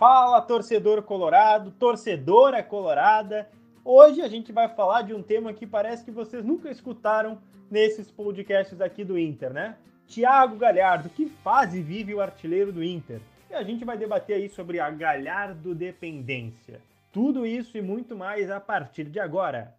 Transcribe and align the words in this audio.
Fala, 0.00 0.40
torcedor 0.40 1.02
colorado, 1.02 1.72
torcedora 1.72 2.62
colorada. 2.62 3.50
Hoje 3.84 4.22
a 4.22 4.28
gente 4.28 4.50
vai 4.50 4.66
falar 4.66 5.02
de 5.02 5.12
um 5.12 5.22
tema 5.22 5.52
que 5.52 5.66
parece 5.66 6.02
que 6.02 6.10
vocês 6.10 6.42
nunca 6.42 6.70
escutaram 6.70 7.38
nesses 7.70 8.10
podcasts 8.10 8.80
aqui 8.80 9.04
do 9.04 9.18
Inter, 9.18 9.52
né? 9.52 9.76
Thiago 10.06 10.56
Galhardo, 10.56 11.10
que 11.10 11.26
fase 11.26 11.82
vive 11.82 12.14
o 12.14 12.20
artilheiro 12.22 12.72
do 12.72 12.82
Inter? 12.82 13.20
E 13.50 13.54
a 13.54 13.62
gente 13.62 13.84
vai 13.84 13.98
debater 13.98 14.36
aí 14.36 14.48
sobre 14.48 14.80
a 14.80 14.88
Galhardo 14.88 15.74
dependência. 15.74 16.80
Tudo 17.12 17.44
isso 17.44 17.76
e 17.76 17.82
muito 17.82 18.16
mais 18.16 18.50
a 18.50 18.58
partir 18.58 19.04
de 19.04 19.20
agora. 19.20 19.74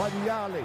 Olha 0.00 0.34
Allen, 0.34 0.64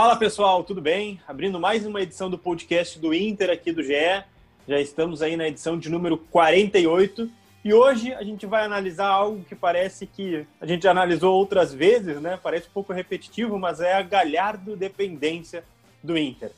Fala 0.00 0.16
pessoal, 0.16 0.64
tudo 0.64 0.80
bem? 0.80 1.20
Abrindo 1.28 1.60
mais 1.60 1.84
uma 1.84 2.00
edição 2.00 2.30
do 2.30 2.38
podcast 2.38 2.98
do 2.98 3.12
Inter 3.12 3.50
aqui 3.50 3.70
do 3.70 3.82
GE. 3.82 4.24
Já 4.66 4.80
estamos 4.80 5.20
aí 5.20 5.36
na 5.36 5.46
edição 5.46 5.78
de 5.78 5.90
número 5.90 6.16
48 6.16 7.30
e 7.62 7.74
hoje 7.74 8.10
a 8.14 8.22
gente 8.22 8.46
vai 8.46 8.64
analisar 8.64 9.08
algo 9.08 9.44
que 9.44 9.54
parece 9.54 10.06
que 10.06 10.46
a 10.58 10.64
gente 10.64 10.88
analisou 10.88 11.34
outras 11.34 11.74
vezes, 11.74 12.18
né? 12.18 12.40
Parece 12.42 12.68
um 12.68 12.72
pouco 12.72 12.94
repetitivo, 12.94 13.58
mas 13.58 13.78
é 13.82 13.92
a 13.92 14.00
Galhardo 14.00 14.74
dependência 14.74 15.62
do 16.02 16.16
Inter. 16.16 16.50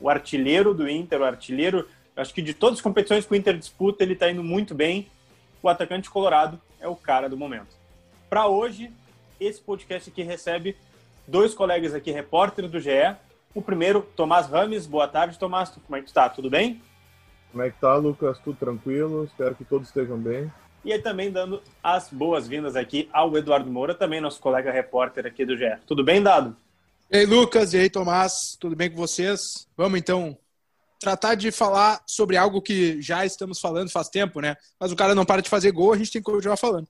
O 0.00 0.10
artilheiro 0.10 0.74
do 0.74 0.90
Inter, 0.90 1.20
o 1.20 1.24
artilheiro, 1.24 1.88
acho 2.16 2.34
que 2.34 2.42
de 2.42 2.54
todas 2.54 2.80
as 2.80 2.82
competições 2.82 3.24
que 3.24 3.32
o 3.32 3.36
Inter 3.36 3.56
disputa, 3.56 4.02
ele 4.02 4.14
está 4.14 4.28
indo 4.28 4.42
muito 4.42 4.74
bem. 4.74 5.06
O 5.62 5.68
atacante 5.68 6.10
colorado 6.10 6.60
é 6.80 6.88
o 6.88 6.96
cara 6.96 7.28
do 7.28 7.36
momento. 7.36 7.72
Para 8.28 8.48
hoje, 8.48 8.90
esse 9.38 9.60
podcast 9.60 10.10
aqui 10.10 10.24
recebe 10.24 10.74
dois 11.30 11.54
colegas 11.54 11.94
aqui, 11.94 12.10
repórteres 12.10 12.70
do 12.70 12.80
GE. 12.80 13.16
O 13.54 13.62
primeiro, 13.62 14.02
Tomás 14.16 14.48
Rames. 14.48 14.86
Boa 14.86 15.06
tarde, 15.06 15.38
Tomás. 15.38 15.70
Como 15.70 15.96
é 15.96 16.02
que 16.02 16.08
está? 16.08 16.28
Tudo 16.28 16.50
bem? 16.50 16.82
Como 17.52 17.62
é 17.62 17.70
que 17.70 17.80
tá, 17.80 17.94
Lucas? 17.94 18.38
Tudo 18.40 18.56
tranquilo? 18.58 19.24
Espero 19.24 19.54
que 19.54 19.64
todos 19.64 19.88
estejam 19.88 20.18
bem. 20.18 20.52
E 20.84 20.92
aí 20.92 21.00
também 21.00 21.30
dando 21.30 21.62
as 21.82 22.08
boas-vindas 22.10 22.74
aqui 22.74 23.08
ao 23.12 23.36
Eduardo 23.36 23.70
Moura, 23.70 23.94
também 23.94 24.20
nosso 24.20 24.40
colega 24.40 24.72
repórter 24.72 25.26
aqui 25.26 25.44
do 25.44 25.56
GE. 25.56 25.76
Tudo 25.86 26.02
bem, 26.02 26.22
Dado? 26.22 26.56
E 27.10 27.18
aí, 27.18 27.26
Lucas, 27.26 27.74
e 27.74 27.78
aí, 27.78 27.90
Tomás, 27.90 28.56
tudo 28.58 28.74
bem 28.74 28.90
com 28.90 28.96
vocês? 28.96 29.68
Vamos 29.76 29.98
então 29.98 30.36
tratar 30.98 31.34
de 31.34 31.50
falar 31.50 32.02
sobre 32.06 32.36
algo 32.36 32.60
que 32.60 33.00
já 33.00 33.24
estamos 33.24 33.60
falando 33.60 33.90
faz 33.90 34.08
tempo, 34.08 34.40
né? 34.40 34.56
Mas 34.78 34.92
o 34.92 34.96
cara 34.96 35.14
não 35.14 35.24
para 35.24 35.42
de 35.42 35.48
fazer 35.48 35.70
gol, 35.70 35.92
a 35.92 35.96
gente 35.96 36.12
tem 36.12 36.22
que 36.22 36.30
continuar 36.30 36.56
falando. 36.56 36.88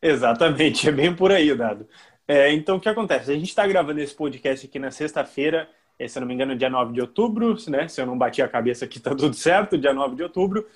Exatamente, 0.00 0.88
é 0.88 0.92
bem 0.92 1.14
por 1.14 1.30
aí, 1.30 1.54
Dado. 1.54 1.86
É, 2.26 2.52
então, 2.52 2.76
o 2.76 2.80
que 2.80 2.88
acontece? 2.88 3.30
A 3.30 3.34
gente 3.34 3.48
está 3.48 3.66
gravando 3.66 4.00
esse 4.00 4.14
podcast 4.14 4.66
aqui 4.66 4.78
na 4.78 4.90
sexta-feira, 4.90 5.68
é, 5.98 6.06
se 6.06 6.18
eu 6.18 6.20
não 6.20 6.28
me 6.28 6.34
engano, 6.34 6.56
dia 6.56 6.70
9 6.70 6.92
de 6.92 7.00
outubro, 7.00 7.56
né? 7.68 7.88
Se 7.88 8.00
eu 8.00 8.06
não 8.06 8.16
bati 8.16 8.40
a 8.40 8.48
cabeça 8.48 8.84
aqui, 8.84 8.98
tá 9.00 9.14
tudo 9.14 9.34
certo, 9.34 9.76
dia 9.78 9.92
9 9.92 10.16
de 10.16 10.22
outubro. 10.22 10.66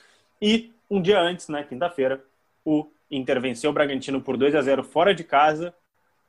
E 0.40 0.72
um 0.90 1.00
dia 1.00 1.20
antes, 1.20 1.48
na 1.48 1.62
quinta-feira, 1.64 2.22
o 2.64 2.90
Inter 3.10 3.40
venceu 3.40 3.70
o 3.70 3.72
Bragantino 3.72 4.20
por 4.20 4.36
2 4.36 4.54
a 4.54 4.62
0 4.62 4.82
fora 4.82 5.14
de 5.14 5.24
casa. 5.24 5.74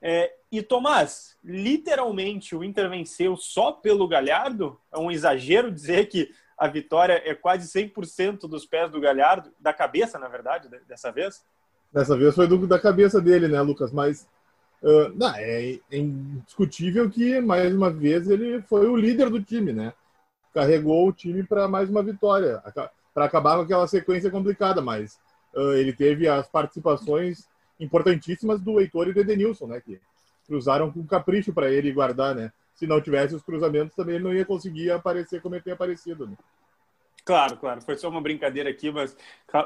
É, 0.02 0.32
e 0.52 0.62
Tomás, 0.62 1.36
literalmente 1.44 2.56
o 2.56 2.64
Inter 2.64 2.90
venceu 2.90 3.36
só 3.36 3.72
pelo 3.72 4.08
Galhardo? 4.08 4.80
É 4.92 4.98
um 4.98 5.12
exagero 5.12 5.72
dizer 5.72 6.08
que 6.08 6.32
a 6.58 6.68
vitória 6.68 7.22
é 7.26 7.34
quase 7.34 7.68
100% 7.68 8.48
dos 8.48 8.66
pés 8.66 8.90
do 8.90 9.00
Galhardo, 9.00 9.52
da 9.60 9.74
cabeça, 9.74 10.18
na 10.18 10.28
verdade, 10.28 10.70
dessa 10.88 11.12
vez? 11.12 11.44
Dessa 11.92 12.18
vez 12.18 12.34
foi 12.34 12.48
do, 12.48 12.66
da 12.66 12.80
cabeça 12.80 13.22
dele, 13.22 13.48
né, 13.48 13.62
Lucas? 13.62 13.92
Mas 13.92 14.28
Uh, 14.82 15.10
não, 15.16 15.34
é, 15.36 15.74
é 15.74 15.98
indiscutível 15.98 17.10
que, 17.10 17.42
mais 17.42 17.74
uma 17.74 17.90
vez, 17.90 18.30
ele 18.30 18.62
foi 18.64 18.88
o 18.88 18.96
líder 18.96 19.30
do 19.30 19.42
time, 19.42 19.74
né? 19.74 19.94
Carregou 20.54 21.08
o 21.08 21.14
time 21.14 21.44
para 21.44 21.68
mais 21.68 21.90
uma 21.90 22.04
vitória, 22.04 22.62
para 23.14 23.26
acabar 23.26 23.56
com 23.56 23.64
aquela 23.64 23.88
sequência 23.88 24.30
complicada, 24.30 24.82
mas 24.82 25.20
uh, 25.56 25.74
ele 25.74 25.94
teve 25.94 26.28
as 26.28 26.48
participações 26.48 27.48
importantíssimas 27.80 28.62
do 28.62 28.80
Heitor 28.80 29.08
e 29.08 29.14
do 29.14 29.20
Edenilson, 29.20 29.68
né? 29.68 29.82
Que 29.82 30.00
cruzaram 30.46 30.92
com 30.92 31.06
capricho 31.06 31.52
para 31.54 31.72
ele 31.72 31.92
guardar, 31.92 32.36
né? 32.36 32.52
Se 32.74 32.86
não 32.86 33.02
tivesse 33.02 33.34
os 33.34 33.42
cruzamentos, 33.42 33.96
também 33.96 34.16
ele 34.16 34.24
não 34.24 34.34
ia 34.34 34.46
conseguir 34.46 34.92
aparecer 34.92 35.42
como 35.42 35.56
ele 35.56 35.64
tem 35.64 35.74
aparecido. 35.74 36.28
Né? 36.28 36.38
Claro, 37.28 37.58
claro. 37.58 37.82
Foi 37.82 37.98
só 37.98 38.08
uma 38.08 38.22
brincadeira 38.22 38.70
aqui, 38.70 38.90
mas 38.90 39.14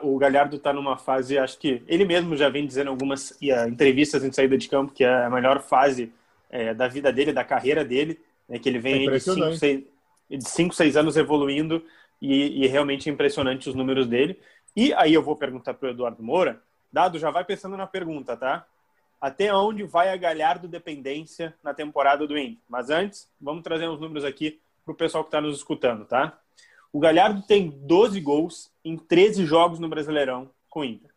o 0.02 0.18
Galhardo 0.18 0.56
está 0.56 0.74
numa 0.74 0.98
fase, 0.98 1.38
acho 1.38 1.60
que 1.60 1.84
ele 1.88 2.04
mesmo 2.04 2.36
já 2.36 2.50
vem 2.50 2.66
dizendo 2.66 2.90
algumas 2.90 3.30
uh, 3.30 3.68
entrevistas 3.70 4.24
em 4.24 4.32
saída 4.32 4.58
de 4.58 4.68
campo 4.68 4.92
que 4.92 5.04
é 5.04 5.26
a 5.26 5.30
melhor 5.30 5.62
fase 5.62 6.12
é, 6.50 6.74
da 6.74 6.88
vida 6.88 7.14
dele, 7.14 7.32
da 7.32 7.44
carreira 7.44 7.86
dele, 7.86 8.20
né, 8.50 8.58
que 8.58 8.68
ele 8.68 8.80
vem 8.80 9.08
é 9.08 9.12
de 9.12 9.20
5, 9.20 9.54
6, 9.54 9.84
de 10.28 10.50
cinco, 10.50 10.74
seis 10.74 10.98
anos 10.98 11.16
evoluindo 11.16 11.86
e, 12.20 12.64
e 12.64 12.68
realmente 12.68 13.08
é 13.08 13.14
impressionante 13.14 13.70
os 13.70 13.76
números 13.76 14.08
dele. 14.08 14.40
E 14.76 14.92
aí 14.96 15.14
eu 15.14 15.22
vou 15.22 15.36
perguntar 15.36 15.76
para 15.76 15.90
o 15.90 15.92
Eduardo 15.92 16.24
Moura. 16.24 16.60
Dado, 16.92 17.20
já 17.20 17.30
vai 17.30 17.46
pensando 17.46 17.78
na 17.78 17.86
pergunta, 17.86 18.36
tá? 18.36 18.66
Até 19.20 19.54
onde 19.54 19.84
vai 19.84 20.10
a 20.10 20.18
Galhardo 20.18 20.68
dependência 20.68 21.54
na 21.64 21.76
temporada 21.76 22.26
do 22.26 22.36
Inter? 22.36 22.58
Mas 22.68 22.90
antes, 22.90 23.30
vamos 23.40 23.62
trazer 23.62 23.88
uns 23.88 24.00
números 24.00 24.26
aqui 24.26 24.60
para 24.84 24.94
o 24.94 24.96
pessoal 24.96 25.24
que 25.24 25.28
está 25.28 25.40
nos 25.40 25.58
escutando, 25.58 26.06
tá? 26.06 26.40
O 26.94 27.00
Galhardo 27.00 27.42
tem 27.42 27.70
12 27.70 28.20
gols 28.20 28.72
em 28.84 28.98
13 28.98 29.46
jogos 29.46 29.80
no 29.80 29.88
Brasileirão 29.88 30.50
com 30.70 30.82
o 30.82 30.86
Inter. 30.86 31.12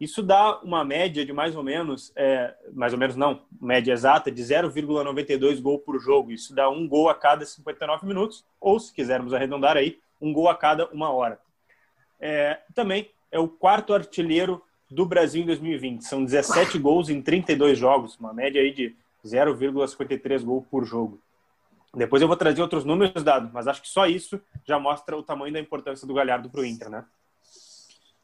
Isso 0.00 0.22
dá 0.22 0.58
uma 0.60 0.82
média 0.82 1.26
de 1.26 1.32
mais 1.32 1.54
ou 1.54 1.62
menos, 1.62 2.10
é, 2.16 2.54
mais 2.72 2.94
ou 2.94 2.98
menos 2.98 3.16
não, 3.16 3.42
média 3.60 3.92
exata 3.92 4.30
de 4.30 4.42
0,92 4.42 5.60
gol 5.60 5.78
por 5.78 6.00
jogo. 6.00 6.32
Isso 6.32 6.54
dá 6.54 6.70
um 6.70 6.88
gol 6.88 7.10
a 7.10 7.14
cada 7.14 7.44
59 7.44 8.06
minutos, 8.06 8.44
ou 8.58 8.80
se 8.80 8.94
quisermos 8.94 9.34
arredondar 9.34 9.76
aí, 9.76 9.98
um 10.18 10.32
gol 10.32 10.48
a 10.48 10.54
cada 10.54 10.86
uma 10.88 11.10
hora. 11.10 11.38
É, 12.18 12.60
também 12.74 13.10
é 13.30 13.38
o 13.38 13.46
quarto 13.46 13.92
artilheiro 13.92 14.62
do 14.90 15.04
Brasil 15.04 15.42
em 15.42 15.46
2020. 15.46 16.02
São 16.02 16.24
17 16.24 16.78
gols 16.78 17.10
em 17.10 17.20
32 17.20 17.78
jogos, 17.78 18.16
uma 18.18 18.32
média 18.32 18.60
aí 18.60 18.72
de 18.72 18.96
0,53 19.24 20.42
gol 20.42 20.66
por 20.70 20.84
jogo. 20.84 21.20
Depois 21.94 22.22
eu 22.22 22.28
vou 22.28 22.36
trazer 22.36 22.62
outros 22.62 22.84
números 22.84 23.22
dados, 23.24 23.50
mas 23.52 23.66
acho 23.66 23.82
que 23.82 23.88
só 23.88 24.06
isso 24.06 24.40
já 24.64 24.78
mostra 24.78 25.16
o 25.16 25.22
tamanho 25.22 25.52
da 25.52 25.60
importância 25.60 26.06
do 26.06 26.14
Galhardo 26.14 26.48
para 26.48 26.60
o 26.60 26.64
Inter, 26.64 26.88
né? 26.88 27.04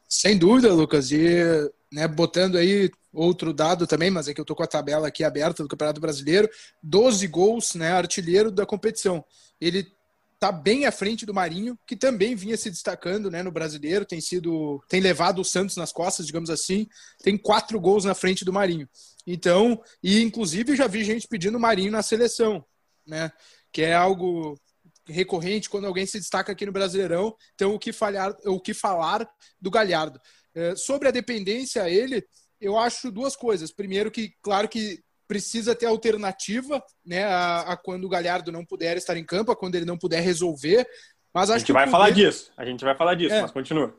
Sem 0.07 0.37
dúvida, 0.37 0.73
Lucas. 0.73 1.11
E 1.11 1.69
né, 1.91 2.07
botando 2.07 2.57
aí 2.57 2.89
outro 3.13 3.53
dado 3.53 3.87
também, 3.87 4.09
mas 4.09 4.27
é 4.27 4.33
que 4.33 4.39
eu 4.39 4.45
tô 4.45 4.55
com 4.55 4.63
a 4.63 4.67
tabela 4.67 5.07
aqui 5.07 5.23
aberta 5.23 5.63
do 5.63 5.69
Campeonato 5.69 5.99
Brasileiro, 5.99 6.49
12 6.83 7.27
gols, 7.27 7.75
né, 7.75 7.91
artilheiro 7.91 8.51
da 8.51 8.65
competição. 8.65 9.25
Ele 9.59 9.91
tá 10.39 10.51
bem 10.51 10.85
à 10.85 10.91
frente 10.91 11.25
do 11.25 11.33
Marinho, 11.33 11.77
que 11.87 11.95
também 11.95 12.35
vinha 12.35 12.55
se 12.55 12.69
destacando, 12.69 13.31
né, 13.31 13.41
no 13.41 13.51
Brasileiro, 13.51 14.05
tem 14.05 14.21
sido, 14.21 14.83
tem 14.87 15.01
levado 15.01 15.41
o 15.41 15.45
Santos 15.45 15.75
nas 15.75 15.91
costas, 15.91 16.27
digamos 16.27 16.49
assim, 16.49 16.87
tem 17.23 17.37
quatro 17.37 17.79
gols 17.79 18.05
na 18.05 18.13
frente 18.13 18.45
do 18.45 18.53
Marinho. 18.53 18.87
Então, 19.25 19.81
e 20.01 20.21
inclusive 20.21 20.75
já 20.75 20.87
vi 20.87 21.03
gente 21.03 21.27
pedindo 21.27 21.57
o 21.57 21.61
Marinho 21.61 21.91
na 21.91 22.03
seleção, 22.03 22.63
né? 23.05 23.31
Que 23.71 23.81
é 23.81 23.93
algo 23.93 24.59
recorrente 25.07 25.69
quando 25.69 25.87
alguém 25.87 26.05
se 26.05 26.19
destaca 26.19 26.51
aqui 26.51 26.65
no 26.65 26.71
Brasileirão. 26.71 27.35
Então, 27.55 27.73
o 27.73 27.79
que, 27.79 27.93
falhar, 27.93 28.35
o 28.45 28.59
que 28.59 28.73
falar 28.73 29.27
do 29.59 29.71
Galhardo? 29.71 30.19
É, 30.53 30.75
sobre 30.75 31.07
a 31.07 31.11
dependência 31.11 31.83
a 31.83 31.89
ele, 31.89 32.25
eu 32.59 32.77
acho 32.77 33.11
duas 33.11 33.35
coisas. 33.35 33.71
Primeiro, 33.71 34.11
que, 34.11 34.33
claro 34.41 34.67
que 34.67 35.01
precisa 35.27 35.75
ter 35.75 35.85
alternativa 35.85 36.81
né, 37.05 37.25
a, 37.25 37.73
a, 37.73 37.77
quando 37.77 38.05
o 38.05 38.09
Galhardo 38.09 38.51
não 38.51 38.65
puder 38.65 38.97
estar 38.97 39.17
em 39.17 39.25
campo, 39.25 39.51
a 39.51 39.55
quando 39.55 39.75
ele 39.75 39.85
não 39.85 39.97
puder 39.97 40.21
resolver. 40.21 40.87
Mas 41.33 41.49
a 41.49 41.57
gente 41.57 41.71
vai 41.71 41.87
falar 41.87 42.09
disso, 42.09 42.51
a 42.57 42.65
gente 42.65 42.83
vai 42.83 42.95
falar 42.95 43.15
disso, 43.15 43.35
é, 43.35 43.41
mas 43.41 43.51
continua. 43.51 43.93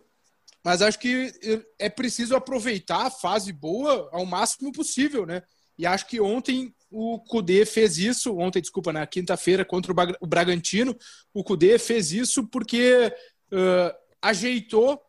Mas 0.64 0.82
acho 0.82 0.98
que 0.98 1.32
é 1.78 1.88
preciso 1.88 2.34
aproveitar 2.34 3.06
a 3.06 3.10
fase 3.10 3.52
boa 3.52 4.08
ao 4.12 4.26
máximo 4.26 4.72
possível, 4.72 5.25
né? 5.25 5.42
E 5.78 5.87
acho 5.87 6.06
que 6.06 6.20
ontem 6.20 6.75
o 6.90 7.19
Cudê 7.20 7.67
fez 7.67 7.99
isso, 7.99 8.37
ontem, 8.37 8.61
desculpa, 8.61 8.93
na 8.93 9.06
quinta-feira 9.06 9.64
contra 9.64 9.93
o 10.20 10.26
Bragantino, 10.26 10.96
o 11.35 11.44
Cudê 11.44 11.79
fez 11.79 12.12
isso 12.12 12.46
porque 12.46 13.12
uh, 13.52 13.94
ajeitou 14.23 15.00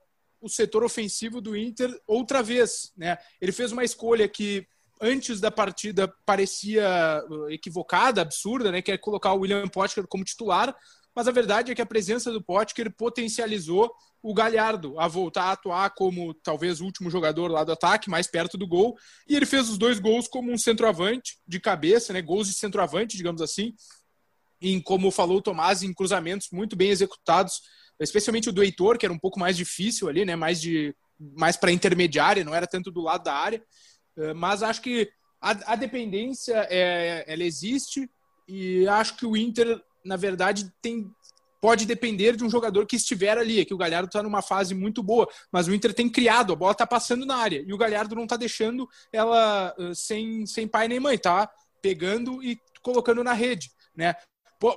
o 0.41 0.49
setor 0.49 0.83
ofensivo 0.83 1.41
do 1.41 1.55
Inter 1.55 1.89
outra 2.07 2.41
vez. 2.41 2.91
Né? 2.97 3.17
Ele 3.41 3.51
fez 3.51 3.71
uma 3.71 3.83
escolha 3.83 4.27
que 4.27 4.67
antes 5.01 5.39
da 5.39 5.49
partida 5.49 6.13
parecia 6.25 7.23
equivocada, 7.49 8.21
absurda, 8.21 8.71
né? 8.71 8.81
que 8.81 8.91
é 8.91 8.97
colocar 8.97 9.33
o 9.33 9.39
William 9.39 9.67
Potker 9.67 10.05
como 10.07 10.25
titular, 10.25 10.75
mas 11.15 11.27
a 11.27 11.31
verdade 11.31 11.71
é 11.71 11.75
que 11.75 11.81
a 11.81 11.85
presença 11.85 12.31
do 12.31 12.41
Potker 12.41 12.93
potencializou 12.95 13.91
o 14.21 14.33
Galhardo 14.33 14.99
a 14.99 15.07
voltar 15.07 15.43
a 15.45 15.51
atuar 15.53 15.89
como 15.91 16.33
talvez 16.33 16.81
o 16.81 16.85
último 16.85 17.09
jogador 17.09 17.49
lá 17.49 17.63
do 17.63 17.71
ataque, 17.71 18.09
mais 18.09 18.27
perto 18.27 18.57
do 18.57 18.67
gol, 18.67 18.97
e 19.27 19.35
ele 19.35 19.45
fez 19.45 19.69
os 19.69 19.77
dois 19.77 19.99
gols 19.99 20.27
como 20.27 20.51
um 20.51 20.57
centroavante 20.57 21.37
de 21.47 21.59
cabeça, 21.59 22.11
né, 22.13 22.21
gols 22.21 22.47
de 22.47 22.53
centroavante, 22.53 23.17
digamos 23.17 23.41
assim, 23.41 23.73
em 24.61 24.81
como 24.81 25.11
falou 25.11 25.37
o 25.37 25.41
Tomás, 25.41 25.83
em 25.83 25.93
cruzamentos 25.93 26.49
muito 26.51 26.75
bem 26.75 26.89
executados, 26.89 27.61
especialmente 27.99 28.49
o 28.49 28.51
do 28.51 28.63
Heitor, 28.63 28.97
que 28.97 29.05
era 29.05 29.13
um 29.13 29.19
pouco 29.19 29.39
mais 29.39 29.55
difícil 29.55 30.09
ali, 30.09 30.25
né, 30.25 30.35
mais 30.35 30.59
de 30.59 30.93
mais 31.35 31.57
para 31.57 31.71
intermediária, 31.71 32.45
não 32.45 32.55
era 32.55 32.65
tanto 32.65 32.89
do 32.89 33.01
lado 33.01 33.25
da 33.25 33.33
área, 33.33 33.61
eh, 34.17 34.33
mas 34.33 34.63
acho 34.63 34.81
que 34.81 35.09
a, 35.41 35.73
a 35.73 35.75
dependência 35.75 36.65
é, 36.69 37.25
ela 37.27 37.43
existe 37.43 38.09
e 38.47 38.87
acho 38.87 39.15
que 39.17 39.25
o 39.25 39.37
Inter, 39.37 39.81
na 40.03 40.15
verdade, 40.15 40.71
tem 40.81 41.11
pode 41.61 41.85
depender 41.85 42.35
de 42.35 42.43
um 42.43 42.49
jogador 42.49 42.85
que 42.85 42.95
estiver 42.95 43.37
ali, 43.37 43.65
que 43.65 43.73
o 43.73 43.77
Galhardo 43.77 44.07
está 44.07 44.23
numa 44.23 44.41
fase 44.41 44.73
muito 44.73 45.03
boa, 45.03 45.27
mas 45.51 45.67
o 45.67 45.73
Inter 45.73 45.93
tem 45.93 46.09
criado, 46.09 46.53
a 46.53 46.55
bola 46.55 46.71
está 46.71 46.87
passando 46.87 47.25
na 47.25 47.35
área 47.35 47.63
e 47.65 47.73
o 47.73 47.77
Galhardo 47.77 48.15
não 48.15 48.23
está 48.23 48.37
deixando 48.37 48.87
ela 49.11 49.75
uh, 49.77 49.93
sem, 49.93 50.45
sem 50.45 50.67
pai 50.67 50.87
nem 50.87 50.99
mãe, 50.99 51.17
tá 51.17 51.51
pegando 51.81 52.41
e 52.43 52.57
colocando 52.81 53.23
na 53.23 53.33
rede, 53.33 53.71
né? 53.95 54.15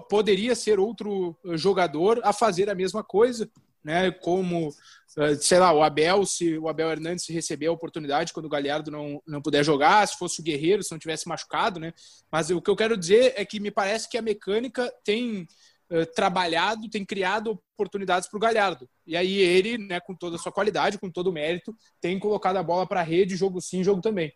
Poderia 0.09 0.55
ser 0.55 0.79
outro 0.79 1.37
jogador 1.55 2.21
a 2.23 2.33
fazer 2.33 2.71
a 2.71 2.75
mesma 2.75 3.03
coisa, 3.03 3.51
né? 3.84 4.11
Como, 4.11 4.69
uh, 4.69 5.34
sei 5.40 5.58
lá, 5.58 5.73
o 5.73 5.82
Abel, 5.82 6.25
se 6.25 6.56
o 6.58 6.69
Abel 6.69 6.90
Hernandes 6.90 7.29
receber 7.29 7.67
a 7.67 7.73
oportunidade 7.73 8.32
quando 8.32 8.46
o 8.46 8.50
Galhardo 8.50 8.90
não, 8.90 9.23
não 9.26 9.43
puder 9.43 9.64
jogar, 9.64 10.06
se 10.06 10.19
fosse 10.19 10.40
o 10.40 10.44
Guerreiro, 10.44 10.82
se 10.82 10.93
não 10.93 10.99
tivesse 10.99 11.29
machucado, 11.29 11.81
né? 11.81 11.93
Mas 12.31 12.50
o 12.50 12.61
que 12.61 12.70
eu 12.70 12.76
quero 12.76 12.96
dizer 12.96 13.34
é 13.37 13.44
que 13.44 13.61
me 13.61 13.70
parece 13.70 14.08
que 14.08 14.19
a 14.19 14.23
mecânica 14.23 14.93
tem 15.05 15.46
eh, 15.94 16.06
trabalhado, 16.06 16.88
tem 16.88 17.05
criado 17.05 17.61
oportunidades 17.75 18.26
para 18.26 18.38
o 18.38 18.40
Galhardo. 18.40 18.88
E 19.06 19.14
aí 19.14 19.37
ele, 19.37 19.76
né, 19.76 20.00
com 20.00 20.14
toda 20.14 20.37
a 20.37 20.38
sua 20.38 20.50
qualidade, 20.50 20.99
com 20.99 21.11
todo 21.11 21.26
o 21.26 21.32
mérito, 21.32 21.76
tem 22.00 22.19
colocado 22.19 22.56
a 22.56 22.62
bola 22.62 22.87
para 22.87 23.00
a 23.00 23.02
rede, 23.02 23.37
jogo 23.37 23.61
sim, 23.61 23.84
jogo 23.84 24.00
também. 24.00 24.32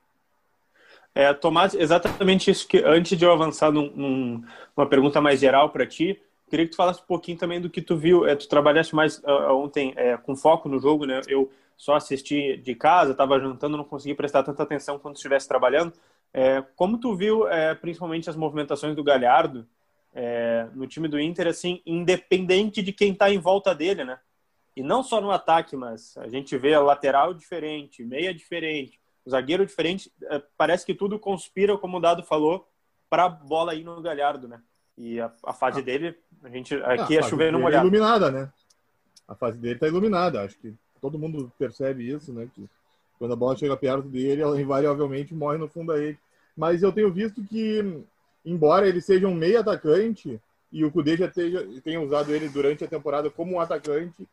É, 1.15 1.33
Tomás, 1.33 1.73
exatamente 1.73 2.51
isso 2.51 2.69
que 2.69 2.77
antes 2.85 3.17
de 3.17 3.25
eu 3.25 3.33
avançar 3.33 3.73
num, 3.73 3.91
num, 3.97 4.45
uma 4.77 4.87
pergunta 4.87 5.19
mais 5.19 5.41
geral 5.41 5.71
para 5.71 5.87
ti, 5.87 6.21
queria 6.49 6.65
que 6.65 6.73
tu 6.73 6.77
falasse 6.77 7.01
um 7.01 7.07
pouquinho 7.07 7.39
também 7.39 7.61
do 7.61 7.71
que 7.71 7.83
tu 7.83 7.97
viu. 7.97 8.27
É, 8.27 8.37
tu 8.37 8.49
trabalhaste 8.49 8.95
mais 8.95 9.19
uh, 9.19 9.53
ontem 9.53 9.93
é, 9.97 10.17
com 10.17 10.37
foco 10.37 10.69
no 10.69 10.79
jogo, 10.79 11.05
né? 11.05 11.21
Eu 11.29 11.51
só 11.77 11.95
assisti 11.95 12.57
de 12.57 12.75
casa, 12.75 13.13
estava 13.13 13.39
jantando, 13.39 13.77
não 13.77 13.85
consegui 13.85 14.15
prestar 14.15 14.43
tanta 14.43 14.63
atenção 14.63 14.99
quando 14.99 15.17
estivesse 15.17 15.47
trabalhando. 15.47 15.93
É, 16.33 16.63
como 16.75 16.99
tu 16.99 17.15
viu, 17.15 17.49
é, 17.49 17.75
principalmente 17.75 18.31
as 18.31 18.37
movimentações 18.37 18.95
do 18.95 19.05
Galhardo 19.05 19.67
é, 20.15 20.69
no 20.75 20.87
time 20.87 21.09
do 21.09 21.21
Inter, 21.21 21.47
assim, 21.47 21.83
independente 21.85 22.83
de 22.83 22.93
quem 22.93 23.13
está 23.13 23.31
em 23.31 23.39
volta 23.39 23.75
dele, 23.75 24.05
né? 24.05 24.19
E 24.75 24.83
não 24.83 25.03
só 25.03 25.21
no 25.21 25.31
ataque, 25.31 25.77
mas 25.77 26.17
a 26.19 26.29
gente 26.29 26.57
vê 26.57 26.75
a 26.75 26.81
lateral 26.81 27.33
diferente, 27.33 28.05
meia 28.05 28.33
diferente, 28.33 28.99
zagueiro 29.29 29.65
diferente. 29.67 30.13
É, 30.25 30.43
parece 30.57 30.85
que 30.85 30.95
tudo 30.95 31.19
conspira, 31.19 31.77
como 31.77 31.99
o 31.99 32.01
Dado 32.01 32.23
falou, 32.23 32.69
para 33.09 33.25
a 33.25 33.29
bola 33.29 33.75
ir 33.75 33.85
no 33.85 34.01
Galhardo, 34.01 34.49
né? 34.49 34.61
E 34.97 35.21
a, 35.21 35.31
a 35.45 35.53
fase 35.53 35.81
ah. 35.81 35.83
dele, 35.83 36.17
a 36.43 36.49
gente 36.49 36.75
aqui 36.77 37.17
ah, 37.17 37.21
é 37.21 37.23
chover 37.23 37.53
no 37.53 37.61
molhado. 37.61 37.85
É 37.85 37.89
iluminada, 37.89 38.31
né? 38.31 38.51
A 39.29 39.35
fase 39.35 39.59
dele 39.59 39.75
está 39.75 39.87
iluminada. 39.87 40.43
Acho 40.43 40.57
que 40.59 40.75
todo 41.01 41.19
mundo 41.19 41.53
percebe 41.59 42.09
isso, 42.09 42.33
né? 42.33 42.49
Que 42.55 42.69
quando 43.19 43.33
a 43.33 43.37
bola 43.37 43.57
chega 43.57 43.77
perto 43.77 44.09
dele, 44.09 44.43
ela 44.43 44.61
invariavelmente 44.61 45.35
morre 45.35 45.59
no 45.59 45.69
fundo 45.69 45.93
da 45.93 45.99
rede. 45.99 46.19
Mas 46.57 46.83
eu 46.83 46.93
tenho 46.93 47.13
visto 47.13 47.43
que 47.45 48.05
embora 48.45 48.89
ele 48.89 49.01
seja 49.01 49.27
um 49.27 49.35
meio 49.35 49.59
atacante 49.59 50.41
e 50.71 50.85
o 50.85 50.91
Cudê 50.91 51.17
já 51.17 51.29
tenha, 51.29 51.65
tenha 51.83 52.01
usado 52.01 52.33
ele 52.33 52.49
durante 52.49 52.85
a 52.85 52.89
temporada 52.89 53.29
como 53.29 53.55
um 53.55 53.61
atacante, 53.61 54.27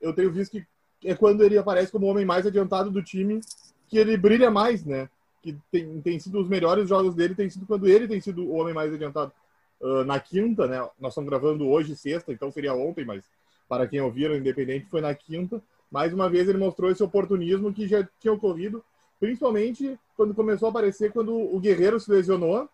eu 0.00 0.12
tenho 0.12 0.30
visto 0.30 0.52
que 0.52 0.66
é 1.04 1.14
quando 1.14 1.42
ele 1.42 1.56
aparece 1.56 1.92
como 1.92 2.06
o 2.06 2.08
homem 2.08 2.24
mais 2.24 2.46
adiantado 2.46 2.90
do 2.90 3.02
time 3.02 3.40
que 3.88 3.98
ele 3.98 4.16
brilha 4.16 4.50
mais, 4.50 4.84
né? 4.84 5.08
Que 5.42 5.56
tem, 5.70 6.00
tem 6.00 6.18
sido 6.18 6.40
os 6.40 6.48
melhores 6.48 6.88
jogos 6.88 7.14
dele, 7.14 7.34
tem 7.34 7.48
sido 7.48 7.64
quando 7.64 7.88
ele 7.88 8.06
tem 8.06 8.20
sido 8.20 8.44
o 8.44 8.56
homem 8.56 8.74
mais 8.74 8.92
adiantado. 8.92 9.32
Uh, 9.80 10.04
na 10.04 10.20
quinta, 10.20 10.66
né? 10.66 10.78
Nós 10.98 11.12
estamos 11.12 11.30
gravando 11.30 11.66
hoje, 11.68 11.96
sexta, 11.96 12.32
então 12.32 12.52
seria 12.52 12.74
ontem, 12.74 13.04
mas 13.04 13.24
para 13.68 13.86
quem 13.86 14.00
ouviram, 14.00 14.36
independente, 14.36 14.86
foi 14.90 15.00
na 15.00 15.14
quinta. 15.14 15.62
Mais 15.90 16.12
uma 16.12 16.28
vez 16.28 16.48
ele 16.48 16.58
mostrou 16.58 16.90
esse 16.90 17.02
oportunismo 17.02 17.72
que 17.72 17.88
já 17.88 18.06
tinha 18.20 18.32
ocorrido, 18.32 18.84
principalmente 19.18 19.98
quando 20.16 20.34
começou 20.34 20.66
a 20.66 20.70
aparecer 20.70 21.12
quando 21.12 21.34
o 21.34 21.58
Guerreiro 21.58 21.98
se 21.98 22.10
lesionou 22.10 22.68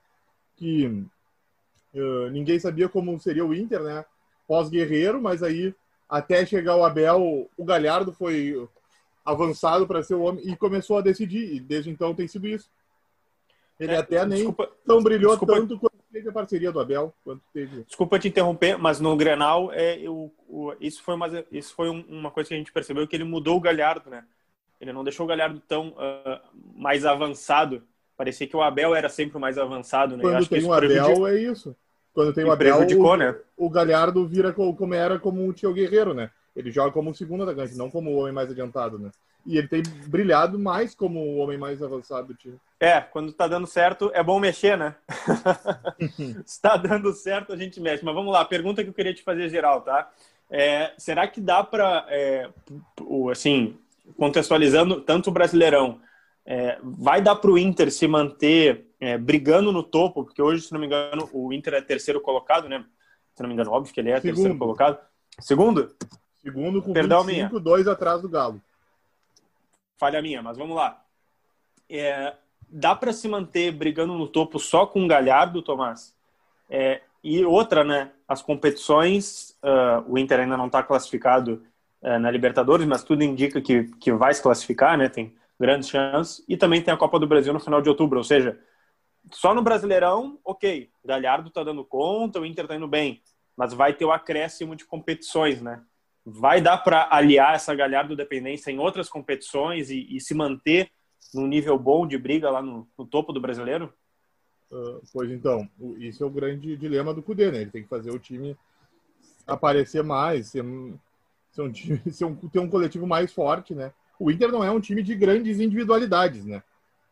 que 0.57 0.87
uh, 1.95 2.31
ninguém 2.31 2.59
sabia 2.59 2.89
como 2.89 3.19
seria 3.21 3.45
o 3.45 3.55
Inter, 3.55 3.83
né? 3.83 4.05
Pós-guerreiro, 4.49 5.21
mas 5.21 5.43
aí 5.43 5.75
até 6.09 6.47
chegar 6.47 6.77
o 6.77 6.85
Abel, 6.85 7.51
o 7.57 7.65
Galhardo 7.65 8.13
foi 8.13 8.67
avançado 9.25 9.87
para 9.87 10.03
ser 10.03 10.15
o 10.15 10.23
homem 10.23 10.49
e 10.49 10.57
começou 10.57 10.99
a 10.99 11.03
decidir, 11.03 11.55
e 11.55 11.61
desde 11.61 11.91
então 11.91 12.15
tem 12.15 12.29
sido 12.29 12.47
isso. 12.47 12.71
Ele 13.79 13.93
é, 13.93 13.99
até 13.99 14.25
nem 14.25 14.39
desculpa, 14.39 14.71
não 14.87 15.03
brilhou 15.03 15.33
desculpa, 15.33 15.55
tanto 15.55 15.79
quanto 15.79 15.96
teve 16.17 16.29
a 16.29 16.33
parceria 16.33 16.73
do 16.73 16.81
Abel. 16.81 17.15
Quanto 17.23 17.43
teve... 17.53 17.85
Desculpa 17.85 18.19
te 18.19 18.29
interromper, 18.29 18.79
mas 18.79 19.01
no 19.01 19.17
Grenal, 19.17 19.73
é, 19.73 19.99
eu, 19.99 20.33
o, 20.49 20.73
isso 20.81 21.03
foi, 21.03 21.15
uma, 21.15 21.45
isso 21.53 21.75
foi 21.75 21.91
um, 21.91 22.01
uma 22.09 22.31
coisa 22.31 22.49
que 22.49 22.55
a 22.55 22.59
gente 22.59 22.73
percebeu, 22.73 23.07
que 23.07 23.15
ele 23.15 23.25
mudou 23.25 23.57
o 23.57 23.61
Galhardo, 23.61 24.11
né? 24.11 24.25
Ele 24.81 24.93
não 24.93 25.05
deixou 25.05 25.25
o 25.25 25.29
Galhardo 25.29 25.61
tão 25.67 25.89
uh, 25.89 26.41
mais 26.75 27.07
avançado 27.07 27.83
Parecia 28.17 28.47
que 28.47 28.57
o 28.57 28.63
Abel 28.63 28.95
era 28.95 29.09
sempre 29.11 29.37
o 29.37 29.41
mais 29.41 29.59
avançado, 29.59 30.17
né? 30.17 30.23
Quando 30.23 30.49
tem 30.49 30.65
o 30.65 30.73
Abel, 30.73 31.27
é 31.27 31.39
isso. 31.39 31.77
Quando 32.15 32.33
tem 32.33 32.45
o 32.45 32.51
Abel, 32.51 32.79
o, 32.79 33.17
né? 33.17 33.37
o 33.55 33.69
Galhardo 33.69 34.27
vira 34.27 34.53
como 34.53 34.95
era 34.95 35.19
como 35.19 35.47
o 35.47 35.53
Tio 35.53 35.75
Guerreiro, 35.75 36.15
né? 36.15 36.31
Ele 36.57 36.71
joga 36.71 36.91
como 36.91 37.11
o 37.11 37.15
segundo 37.15 37.43
atacante, 37.43 37.77
não 37.77 37.91
como 37.91 38.11
o 38.11 38.17
homem 38.17 38.33
mais 38.33 38.51
adiantado, 38.51 38.99
né? 38.99 39.11
E 39.45 39.59
ele 39.59 39.69
tem 39.69 39.83
brilhado 40.09 40.59
mais 40.59 40.95
como 40.95 41.21
o 41.21 41.37
homem 41.37 41.57
mais 41.57 41.83
avançado 41.83 42.29
do 42.29 42.35
time. 42.35 42.59
É, 42.81 43.01
quando 43.01 43.33
tá 43.33 43.47
dando 43.47 43.67
certo, 43.67 44.11
é 44.13 44.23
bom 44.23 44.41
mexer, 44.41 44.77
né? 44.77 44.97
Se 46.45 46.61
tá 46.61 46.77
dando 46.77 47.13
certo, 47.13 47.53
a 47.53 47.57
gente 47.57 47.79
mexe. 47.79 48.05
Mas 48.05 48.15
vamos 48.15 48.33
lá, 48.33 48.45
pergunta 48.45 48.83
que 48.83 48.89
eu 48.89 48.95
queria 48.95 49.15
te 49.15 49.23
fazer 49.23 49.49
geral, 49.49 49.83
tá? 49.83 50.11
É, 50.51 50.93
será 50.99 51.29
que 51.29 51.41
dá 51.41 51.63
para, 51.63 52.07
é, 52.09 52.49
assim, 53.31 53.79
contextualizando 54.17 55.01
tanto 55.01 55.31
o 55.31 55.33
Brasileirão 55.33 56.01
é, 56.45 56.79
vai 56.83 57.21
dar 57.21 57.37
para 57.37 57.51
o 57.51 57.59
Inter 57.59 57.91
se 57.91 58.07
manter 58.07 58.87
é, 59.01 59.19
brigando 59.19 59.73
no 59.73 59.83
topo, 59.83 60.25
porque 60.25 60.41
hoje, 60.41 60.63
se 60.63 60.73
não 60.73 60.81
me 60.81 60.87
engano, 60.87 61.29
o 61.33 61.53
Inter 61.53 61.75
é 61.75 61.81
terceiro 61.81 62.21
colocado, 62.21 62.69
né? 62.69 62.85
Se 63.35 63.43
não 63.43 63.49
me 63.49 63.55
engano, 63.55 63.73
óbvio 63.73 63.93
que 63.93 64.01
ele 64.01 64.11
é 64.11 64.15
Segundo. 64.21 64.35
terceiro 64.35 64.59
colocado. 64.59 64.99
Segundo? 65.41 65.95
Segundo 66.47 66.81
com 66.81 66.93
Perdão 66.93 67.25
25, 67.25 67.49
minha. 67.49 67.61
dois 67.61 67.89
atrás 67.89 68.23
do 68.23 68.29
Galo. 68.29 68.63
Falha 69.99 70.23
minha, 70.23 70.41
mas 70.41 70.57
vamos 70.57 70.77
lá. 70.77 71.03
É, 71.91 72.37
dá 72.69 72.95
para 72.95 73.13
se 73.13 73.27
manter 73.27 73.73
brigando 73.73 74.15
no 74.15 74.29
topo 74.29 74.61
só 74.61 74.87
com 74.87 75.05
o 75.05 75.09
Galhardo, 75.09 75.61
Tomás? 75.61 76.15
É, 76.71 77.01
e 77.23 77.45
outra, 77.45 77.83
né? 77.83 78.13
As 78.29 78.43
competições, 78.43 79.57
uh, 79.61 80.05
o 80.09 80.17
Inter 80.17 80.39
ainda 80.39 80.57
não 80.57 80.67
está 80.67 80.85
classificado 80.85 81.65
uh, 82.01 82.19
na 82.21 82.31
Libertadores, 82.31 82.87
mas 82.87 83.03
tudo 83.03 83.25
indica 83.25 83.61
que, 83.61 83.85
que 83.99 84.13
vai 84.13 84.33
se 84.33 84.41
classificar, 84.41 84.97
né? 84.97 85.09
Tem 85.09 85.35
grandes 85.59 85.89
chances. 85.89 86.45
E 86.49 86.57
também 86.57 86.81
tem 86.81 86.95
a 86.95 86.97
Copa 86.97 87.19
do 87.19 87.27
Brasil 87.27 87.53
no 87.53 87.59
final 87.59 87.83
de 87.83 87.89
outubro, 87.89 88.19
ou 88.19 88.25
seja, 88.25 88.57
só 89.33 89.53
no 89.53 89.63
Brasileirão, 89.63 90.39
ok, 90.45 90.91
Galhardo 91.05 91.51
tá 91.51 91.65
dando 91.65 91.85
conta, 91.85 92.39
o 92.39 92.47
Inter 92.47 92.69
tá 92.69 92.77
indo 92.77 92.87
bem, 92.87 93.21
mas 93.57 93.75
vai 93.75 93.93
ter 93.93 94.05
o 94.05 94.13
acréscimo 94.13 94.77
de 94.77 94.85
competições, 94.85 95.61
né? 95.61 95.83
Vai 96.29 96.61
dar 96.61 96.79
para 96.79 97.09
aliar 97.11 97.55
essa 97.55 97.75
Galhardo 97.75 98.17
dependência 98.17 98.71
em 98.71 98.79
outras 98.79 99.09
competições 99.09 99.91
e, 99.91 100.17
e, 100.17 100.21
se 100.21 100.35
manter 100.35 100.91
num 101.33 101.47
nível 101.47 101.79
bom 101.79 102.05
de 102.07 102.19
briga 102.19 102.51
lá 102.51 102.61
no, 102.61 102.87
no 102.99 103.07
topo 103.07 103.33
do 103.33 103.41
brasileiro? 103.41 103.93
Uh, 104.71 105.01
pois 105.13 105.31
então, 105.31 105.69
isso 105.99 106.25
é 106.25 106.27
o 106.27 106.31
grande 106.31 106.77
dilema 106.77 107.15
do 107.15 107.23
Cudê, 107.23 107.53
né? 107.53 107.61
Ele 107.61 107.71
tem 107.71 107.85
que 107.85 107.89
fazer 107.89 108.11
o 108.11 108.19
time 108.19 108.57
aparecer 109.47 110.03
mais, 110.03 110.49
ser, 110.49 110.65
ser 111.53 111.63
um 111.63 111.71
time, 111.71 112.03
ser 112.11 112.25
um, 112.25 112.35
ter 112.35 112.59
um 112.59 112.69
coletivo 112.69 113.07
mais 113.07 113.33
forte, 113.33 113.73
né? 113.73 113.93
o 114.19 114.31
Inter 114.31 114.51
não 114.51 114.65
é 114.65 114.71
um 114.71 114.81
time 114.81 115.03
de 115.03 115.15
grandes 115.15 115.61
individualidades, 115.61 116.45
né? 116.45 116.63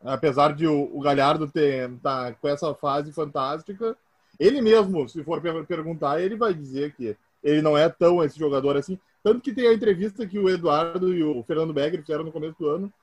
Apesar 0.03 0.53
de 0.53 0.67
o, 0.67 0.99
Galhardo 0.99 1.47
ter 1.47 1.89
tá 2.01 2.33
com 2.33 2.47
essa 2.47 2.73
fase 2.75 3.11
fantástica, 3.11 3.97
ele 4.39 4.61
mesmo, 4.61 5.07
se 5.07 5.23
for 5.23 5.41
perguntar, 5.65 6.21
ele 6.21 6.35
vai 6.35 6.53
dizer 6.53 6.93
que 6.93 7.15
ele 7.45 7.61
não 7.61 7.77
é 7.77 7.87
tão 7.87 8.23
esse 8.23 8.37
jogador 8.37 8.75
assim. 8.75 8.99
Tanto 9.23 9.39
que 9.39 9.53
tem 9.53 9.67
a 9.67 9.73
entrevista 9.73 10.25
que 10.25 10.39
o 10.39 10.49
Eduardo 10.49 11.13
e 11.13 11.23
o 11.23 11.43
Fernando 11.43 11.73
Becker 11.73 12.01
fizeram 12.01 12.23
no 12.23 12.31
começo 12.31 12.57
do 12.57 12.67
ano 12.67 12.93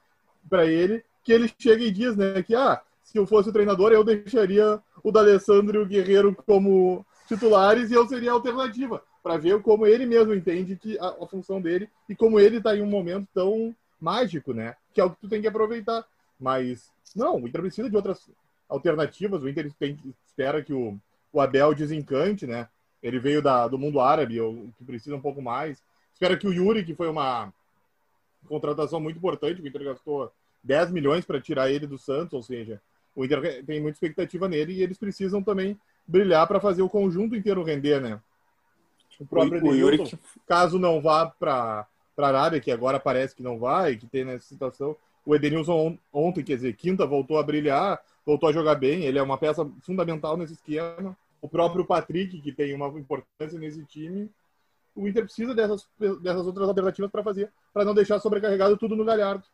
para 0.51 0.67
ele, 0.67 1.03
que 1.23 1.33
ele 1.33 1.51
chega 1.57 1.85
e 1.85 1.91
diz, 1.93 2.17
né, 2.17 2.43
que 2.43 2.55
ah, 2.55 2.83
se 3.05 3.17
eu 3.17 3.25
fosse 3.25 3.49
o 3.49 3.53
treinador, 3.53 3.93
eu 3.93 4.03
deixaria 4.03 4.81
o 5.03 5.13
D'Alessandro 5.13 5.79
e 5.79 5.83
o 5.83 5.87
Guerreiro 5.87 6.37
como 6.45 7.07
titulares 7.29 7.91
e 7.91 7.95
eu 7.95 8.07
seria 8.09 8.33
a 8.33 8.35
alternativa, 8.35 9.01
para 9.23 9.37
ver 9.37 9.63
como 9.63 9.87
ele 9.87 10.05
mesmo 10.05 10.35
entende 10.35 10.77
que 10.77 10.99
a, 10.99 11.09
a 11.09 11.27
função 11.29 11.61
dele 11.61 11.89
e 12.09 12.15
como 12.15 12.41
ele 12.41 12.57
está 12.57 12.77
em 12.77 12.83
um 12.83 12.87
momento 12.87 13.29
tão 13.33 13.75
mágico, 14.01 14.53
né? 14.53 14.75
Que 14.93 15.01
é 15.01 15.05
o 15.05 15.11
que 15.11 15.21
tu 15.21 15.29
tem 15.29 15.41
que 15.41 15.47
aproveitar. 15.47 16.05
Mas, 16.39 16.91
não, 17.15 17.37
o 17.37 17.47
Inter 17.47 17.61
precisa 17.61 17.89
de 17.89 17.95
outras 17.95 18.29
alternativas. 18.69 19.43
O 19.43 19.49
Inter 19.49 19.73
tem, 19.79 19.97
espera 20.27 20.61
que 20.63 20.73
o, 20.73 20.99
o 21.33 21.41
Abel 21.41 21.73
desencante, 21.73 22.45
né? 22.45 22.69
Ele 23.03 23.19
veio 23.19 23.43
da, 23.43 23.67
do 23.67 23.79
mundo 23.79 24.01
árabe, 24.01 24.41
o 24.41 24.73
que 24.79 24.85
precisa 24.85 25.17
um 25.17 25.21
pouco 25.21 25.43
mais. 25.43 25.83
Espero 26.13 26.39
que 26.39 26.47
o 26.47 26.53
Yuri, 26.53 26.85
que 26.85 26.95
foi 26.95 27.09
uma 27.09 27.53
contratação 28.47 29.01
muito 29.01 29.17
importante, 29.17 29.61
o 29.61 29.67
Inter 29.67 29.85
gastou 29.85 30.33
10 30.63 30.91
milhões 30.93 31.25
para 31.25 31.41
tirar 31.41 31.71
ele 31.71 31.87
do 31.87 31.99
Santos, 31.99 32.33
ou 32.33 32.43
seja, 32.43 32.81
o 33.15 33.25
Inter 33.25 33.65
tem 33.65 33.81
muita 33.81 33.97
expectativa 33.97 34.49
nele 34.49 34.75
e 34.75 34.83
eles 34.83 34.99
precisam 34.99 35.43
também 35.43 35.79
brilhar 36.07 36.47
para 36.47 36.61
fazer 36.61 36.83
o 36.83 36.89
conjunto 36.89 37.35
inteiro 37.35 37.63
render, 37.63 38.01
né? 38.01 38.21
O 39.21 39.27
próprio 39.27 39.65
o, 39.65 39.75
Yuri, 39.75 39.99
caso 40.47 40.79
não 40.79 41.01
vá 41.01 41.27
para 41.27 41.87
a 42.17 42.27
Arábia, 42.27 42.61
que 42.61 42.71
agora 42.71 42.99
parece 42.99 43.35
que 43.35 43.43
não 43.43 43.59
vai, 43.59 43.97
que 43.97 44.07
tem 44.07 44.25
nessa 44.25 44.47
situação, 44.47 44.97
o 45.25 45.35
Edenilson 45.35 45.97
ontem, 46.13 46.43
quer 46.43 46.57
dizer, 46.57 46.75
quinta, 46.75 47.07
voltou 47.07 47.39
a 47.39 47.43
brilhar, 47.43 48.01
voltou 48.25 48.49
a 48.49 48.53
jogar 48.53 48.75
bem, 48.75 49.05
ele 49.05 49.19
é 49.19 49.23
uma 49.23 49.39
peça 49.39 49.69
fundamental 49.83 50.37
nesse 50.37 50.55
esquema. 50.55 51.17
O 51.43 51.49
próprio 51.49 51.85
Patrick, 51.85 52.41
que 52.41 52.53
tem 52.53 52.73
uma 52.73 52.87
importância 52.99 53.59
nesse 53.59 53.85
time, 53.85 54.31
o 54.95 55.07
Inter 55.09 55.25
precisa 55.25 55.55
dessas, 55.55 55.87
dessas 55.99 56.47
outras 56.47 56.69
alternativas 56.69 57.11
para 57.11 57.23
fazer, 57.23 57.53
para 57.75 57.85
não 57.85 57.95
deixar 57.95 58.19
sobrecarregado 58.21 58.79
tudo 58.79 58.97
no 58.97 59.05
Galhardo. 59.05 59.45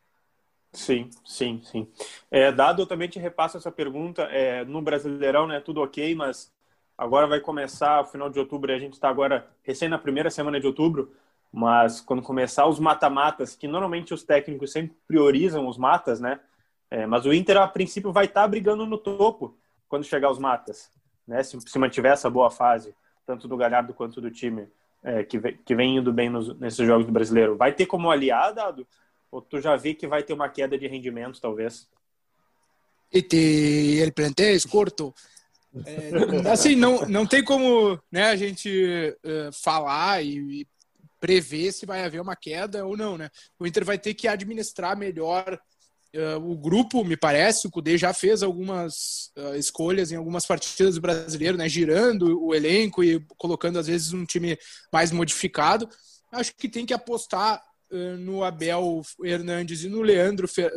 Sim, 0.72 1.08
sim, 1.24 1.62
sim. 1.64 1.88
É, 2.30 2.52
dado, 2.52 2.82
eu 2.82 2.86
também 2.86 3.08
te 3.08 3.18
repasso 3.18 3.56
essa 3.56 3.72
pergunta. 3.72 4.22
É, 4.24 4.64
no 4.64 4.82
Brasileirão, 4.82 5.46
né, 5.46 5.60
tudo 5.60 5.80
ok, 5.80 6.14
mas 6.14 6.52
agora 6.96 7.26
vai 7.26 7.40
começar 7.40 8.02
o 8.02 8.04
final 8.04 8.28
de 8.28 8.38
outubro, 8.38 8.72
a 8.72 8.78
gente 8.78 8.92
está 8.92 9.08
agora 9.08 9.48
recém 9.62 9.88
na 9.88 9.98
primeira 9.98 10.30
semana 10.30 10.60
de 10.60 10.66
outubro, 10.66 11.14
mas 11.50 12.00
quando 12.00 12.20
começar 12.20 12.66
os 12.66 12.78
mata-matas, 12.78 13.56
que 13.56 13.66
normalmente 13.66 14.12
os 14.12 14.22
técnicos 14.22 14.72
sempre 14.72 14.96
priorizam 15.06 15.66
os 15.66 15.78
matas, 15.78 16.20
né? 16.20 16.40
É, 16.90 17.06
mas 17.06 17.24
o 17.24 17.32
Inter, 17.32 17.56
a 17.58 17.68
princípio, 17.68 18.12
vai 18.12 18.26
estar 18.26 18.42
tá 18.42 18.48
brigando 18.48 18.84
no 18.84 18.98
topo 18.98 19.56
quando 19.88 20.04
chegar 20.04 20.30
os 20.30 20.38
matas, 20.38 20.90
né? 21.28 21.42
Se, 21.42 21.58
se 21.60 21.78
mantiver 21.78 22.12
essa 22.12 22.30
boa 22.30 22.50
fase, 22.50 22.94
tanto 23.26 23.46
do 23.46 23.56
Galhardo 23.56 23.92
quanto 23.92 24.20
do 24.20 24.30
time 24.30 24.66
é, 25.04 25.22
que, 25.22 25.38
vem, 25.38 25.58
que 25.64 25.74
vem 25.74 25.98
indo 25.98 26.12
bem 26.12 26.30
nos, 26.30 26.58
nesses 26.58 26.84
jogos 26.86 27.06
do 27.06 27.12
Brasileiro. 27.12 27.56
Vai 27.56 27.72
ter 27.72 27.86
como 27.86 28.10
aliado, 28.10 28.86
ou 29.30 29.42
tu 29.42 29.60
já 29.60 29.76
vê 29.76 29.94
que 29.94 30.06
vai 30.06 30.22
ter 30.22 30.32
uma 30.32 30.48
queda 30.48 30.78
de 30.78 30.88
rendimento, 30.88 31.40
talvez? 31.40 31.86
E 33.12 33.22
te, 33.22 34.00
el 34.00 34.12
plantel 34.12 34.56
é 34.56 34.68
curto. 34.68 35.14
É, 35.84 36.50
assim, 36.50 36.74
não, 36.74 37.02
não 37.02 37.26
tem 37.26 37.44
como 37.44 38.00
né, 38.10 38.30
a 38.30 38.36
gente 38.36 39.16
uh, 39.24 39.52
falar 39.52 40.22
e, 40.22 40.60
e 40.60 40.66
prever 41.20 41.72
se 41.72 41.84
vai 41.84 42.04
haver 42.04 42.20
uma 42.20 42.36
queda 42.36 42.86
ou 42.86 42.96
não, 42.96 43.18
né? 43.18 43.30
O 43.58 43.66
Inter 43.66 43.84
vai 43.84 43.98
ter 43.98 44.14
que 44.14 44.28
administrar 44.28 44.96
melhor 44.96 45.60
uh, 46.16 46.50
o 46.50 46.56
grupo, 46.56 47.04
me 47.04 47.16
parece. 47.16 47.66
O 47.66 47.70
Cudê 47.70 47.98
já 47.98 48.12
fez 48.12 48.42
algumas 48.42 49.30
uh, 49.36 49.54
escolhas 49.56 50.10
em 50.10 50.16
algumas 50.16 50.46
partidas 50.46 50.94
do 50.94 51.00
brasileiro, 51.00 51.56
né? 51.56 51.68
Girando 51.68 52.42
o 52.42 52.54
elenco 52.54 53.02
e 53.02 53.20
colocando, 53.36 53.78
às 53.78 53.86
vezes, 53.86 54.12
um 54.12 54.24
time 54.24 54.58
mais 54.92 55.12
modificado. 55.12 55.88
Acho 56.32 56.54
que 56.56 56.68
tem 56.68 56.86
que 56.86 56.94
apostar 56.94 57.62
uh, 57.90 58.16
no 58.18 58.44
Abel 58.44 59.02
Hernandes 59.22 59.84
e 59.84 59.88
no 59.88 60.02
Leandro 60.02 60.48
Fer 60.48 60.72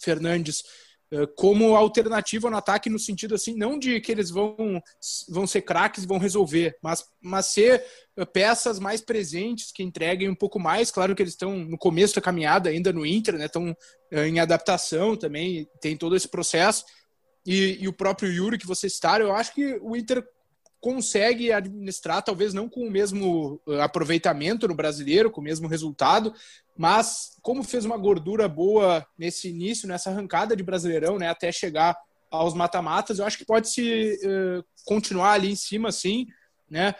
Fernandes 0.00 0.62
como 1.36 1.76
alternativa 1.76 2.50
no 2.50 2.56
ataque 2.56 2.90
no 2.90 2.98
sentido 2.98 3.34
assim 3.34 3.54
não 3.56 3.78
de 3.78 4.00
que 4.00 4.10
eles 4.10 4.28
vão 4.28 4.82
vão 5.28 5.46
ser 5.46 5.62
craques 5.62 6.04
vão 6.04 6.18
resolver 6.18 6.76
mas 6.82 7.04
mas 7.20 7.46
ser 7.46 7.84
peças 8.32 8.78
mais 8.78 9.00
presentes 9.00 9.70
que 9.70 9.82
entreguem 9.82 10.28
um 10.28 10.34
pouco 10.34 10.58
mais. 10.58 10.90
Claro 10.90 11.14
que 11.14 11.22
eles 11.22 11.34
estão 11.34 11.56
no 11.56 11.76
começo 11.76 12.14
da 12.14 12.20
caminhada 12.20 12.70
ainda 12.70 12.92
no 12.92 13.04
Inter 13.04 13.36
né 13.36 13.46
estão 13.46 13.76
em 14.10 14.40
adaptação 14.40 15.16
também 15.16 15.68
tem 15.80 15.96
todo 15.96 16.16
esse 16.16 16.28
processo. 16.28 16.84
E, 17.44 17.78
e 17.80 17.86
o 17.86 17.92
próprio 17.92 18.32
Yuri 18.32 18.58
que 18.58 18.66
você 18.66 18.86
está 18.86 19.18
eu 19.20 19.32
acho 19.32 19.54
que 19.54 19.78
o 19.82 19.96
Inter 19.96 20.26
consegue 20.80 21.52
administrar, 21.52 22.22
talvez 22.22 22.54
não 22.54 22.68
com 22.68 22.86
o 22.86 22.90
mesmo 22.90 23.60
aproveitamento 23.82 24.68
no 24.68 24.74
brasileiro, 24.74 25.30
com 25.30 25.40
o 25.40 25.44
mesmo 25.44 25.66
resultado, 25.66 26.32
mas 26.76 27.36
como 27.42 27.62
fez 27.62 27.84
uma 27.84 27.96
gordura 27.96 28.48
boa 28.48 29.06
nesse 29.18 29.48
início, 29.48 29.88
nessa 29.88 30.10
arrancada 30.10 30.56
de 30.56 30.62
Brasileirão, 30.62 31.18
né, 31.18 31.28
até 31.28 31.50
chegar 31.50 31.96
aos 32.30 32.54
mata-matas, 32.54 33.18
eu 33.18 33.24
acho 33.24 33.38
que 33.38 33.44
pode 33.44 33.68
se 33.68 34.18
uh, 34.24 34.64
continuar 34.84 35.32
ali 35.32 35.50
em 35.50 35.56
cima, 35.56 35.92
sim, 35.92 36.26
né? 36.68 36.94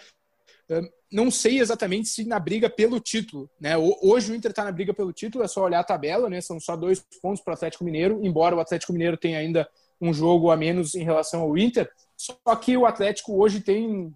Uh, 0.70 0.88
não 1.10 1.30
sei 1.30 1.60
exatamente 1.60 2.08
se 2.08 2.24
na 2.24 2.38
briga 2.38 2.68
pelo 2.68 2.98
título, 2.98 3.48
né? 3.60 3.76
Hoje 3.76 4.32
o 4.32 4.34
Inter 4.34 4.50
está 4.50 4.64
na 4.64 4.72
briga 4.72 4.92
pelo 4.92 5.12
título, 5.12 5.44
é 5.44 5.48
só 5.48 5.62
olhar 5.62 5.80
a 5.80 5.84
tabela, 5.84 6.28
né? 6.28 6.40
São 6.40 6.58
só 6.58 6.76
dois 6.76 7.04
pontos 7.20 7.42
para 7.42 7.52
o 7.52 7.54
Atlético 7.54 7.84
Mineiro, 7.84 8.20
embora 8.24 8.56
o 8.56 8.60
Atlético 8.60 8.92
Mineiro 8.92 9.16
tenha 9.16 9.38
ainda 9.38 9.68
um 10.00 10.12
jogo 10.12 10.50
a 10.50 10.56
menos 10.56 10.94
em 10.94 11.04
relação 11.04 11.42
ao 11.42 11.56
Inter. 11.56 11.90
Só 12.16 12.56
que 12.56 12.76
o 12.76 12.86
Atlético 12.86 13.40
hoje 13.40 13.60
tem 13.60 14.14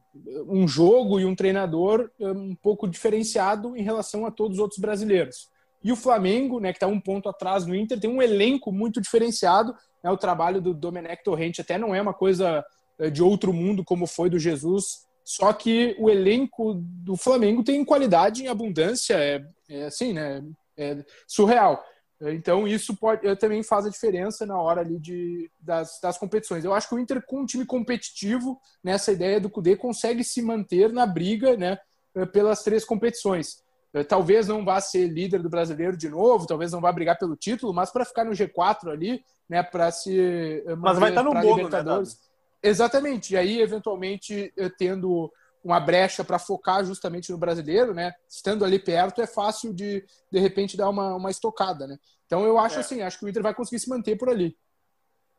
um 0.49 0.67
jogo 0.67 1.21
e 1.21 1.25
um 1.25 1.35
treinador 1.35 2.11
eh, 2.19 2.31
um 2.31 2.55
pouco 2.55 2.89
diferenciado 2.89 3.77
em 3.77 3.83
relação 3.83 4.25
a 4.25 4.31
todos 4.31 4.57
os 4.57 4.63
outros 4.63 4.81
brasileiros. 4.81 5.49
E 5.83 5.93
o 5.93 5.97
Flamengo, 5.97 6.61
né, 6.61 6.73
que 6.73 6.77
está 6.77 6.87
um 6.87 7.01
ponto 7.01 7.29
atrás 7.29 7.67
no 7.67 7.75
Inter, 7.75 8.01
tem 8.01 8.11
um 8.11 8.23
elenco 8.23 8.73
muito 8.73 9.01
diferenciado. 9.01 9.75
Né, 10.03 10.11
o 10.11 10.17
trabalho 10.17 10.61
do 10.61 10.73
Domenech 10.73 11.23
Torrente 11.23 11.61
até 11.61 11.77
não 11.77 11.95
é 11.95 12.01
uma 12.01 12.15
coisa 12.15 12.65
eh, 12.99 13.11
de 13.11 13.23
outro 13.23 13.53
mundo 13.53 13.85
como 13.85 14.07
foi 14.07 14.31
do 14.31 14.39
Jesus, 14.39 15.07
só 15.25 15.53
que 15.53 15.95
o 15.99 16.11
elenco 16.11 16.75
do 16.75 17.17
Flamengo 17.17 17.63
tem 17.63 17.85
qualidade 17.85 18.43
em 18.43 18.49
abundância, 18.49 19.15
é, 19.15 19.45
é 19.69 19.85
assim, 19.85 20.13
né, 20.13 20.43
é 20.77 21.05
surreal. 21.27 21.83
Então, 22.23 22.69
isso 22.69 22.95
pode, 22.95 23.27
eh, 23.27 23.35
também 23.35 23.63
faz 23.63 23.87
a 23.87 23.91
diferença 23.91 24.45
na 24.45 24.61
hora 24.61 24.83
ali 24.83 24.99
de, 24.99 25.51
das, 25.59 25.99
das 26.03 26.19
competições. 26.19 26.65
Eu 26.65 26.75
acho 26.75 26.87
que 26.89 26.95
o 26.95 26.99
Inter, 26.99 27.25
com 27.25 27.41
um 27.41 27.47
time 27.47 27.65
competitivo, 27.65 28.61
nessa 28.85 29.11
ideia 29.11 29.41
do 29.41 29.49
Cudê, 29.49 29.75
consegue 29.75 30.23
se 30.23 30.43
manter 30.43 30.93
na 30.93 31.07
briga 31.07 31.57
né, 31.57 31.79
eh, 32.15 32.27
pelas 32.27 32.63
três 32.63 32.85
competições. 32.85 33.65
Eh, 33.95 34.05
talvez 34.05 34.47
não 34.47 34.63
vá 34.65 34.79
ser 34.83 35.07
líder 35.07 35.43
do 35.43 35.49
brasileiro 35.49 35.97
de 35.97 36.11
novo, 36.11 36.47
talvez 36.47 36.73
não 36.73 36.81
vá 36.81 36.93
brigar 36.93 37.19
pelo 37.19 37.37
título, 37.37 37.73
mas 37.73 37.91
para 37.91 38.05
ficar 38.05 38.25
no 38.25 38.33
G4 38.33 38.91
ali, 38.91 39.25
né, 39.49 39.63
para 39.63 39.91
se. 39.91 40.63
Mas 40.79 40.99
vai 40.99 41.09
estar 41.09 41.23
no 41.23 41.33
bolo, 41.33 41.71
né, 41.71 42.03
Exatamente. 42.63 43.33
E 43.33 43.37
aí, 43.39 43.63
eventualmente, 43.63 44.53
tendo 44.77 45.33
uma 45.63 45.79
brecha 45.79 46.25
para 46.25 46.39
focar 46.39 46.85
justamente 46.85 47.31
no 47.31 47.39
brasileiro, 47.39 47.93
né? 47.93 48.15
Estando 48.29 48.65
ali 48.65 48.79
perto, 48.79 49.21
é 49.21 49.27
fácil 49.27 49.73
de, 49.75 50.05
de 50.31 50.39
repente, 50.39 50.77
dar 50.77 50.89
uma, 50.89 51.15
uma 51.15 51.31
estocada, 51.31 51.87
né? 51.87 51.99
Então, 52.27 52.45
eu 52.45 52.59
acho 52.59 52.77
é. 52.77 52.81
assim, 52.81 53.03
acho 53.03 53.19
que 53.19 53.25
o 53.25 53.29
Inter 53.29 53.43
vai 53.43 53.55
conseguir 53.55 53.81
se 53.81 53.89
manter 53.89 54.17
por 54.17 54.29
ali. 54.29 54.57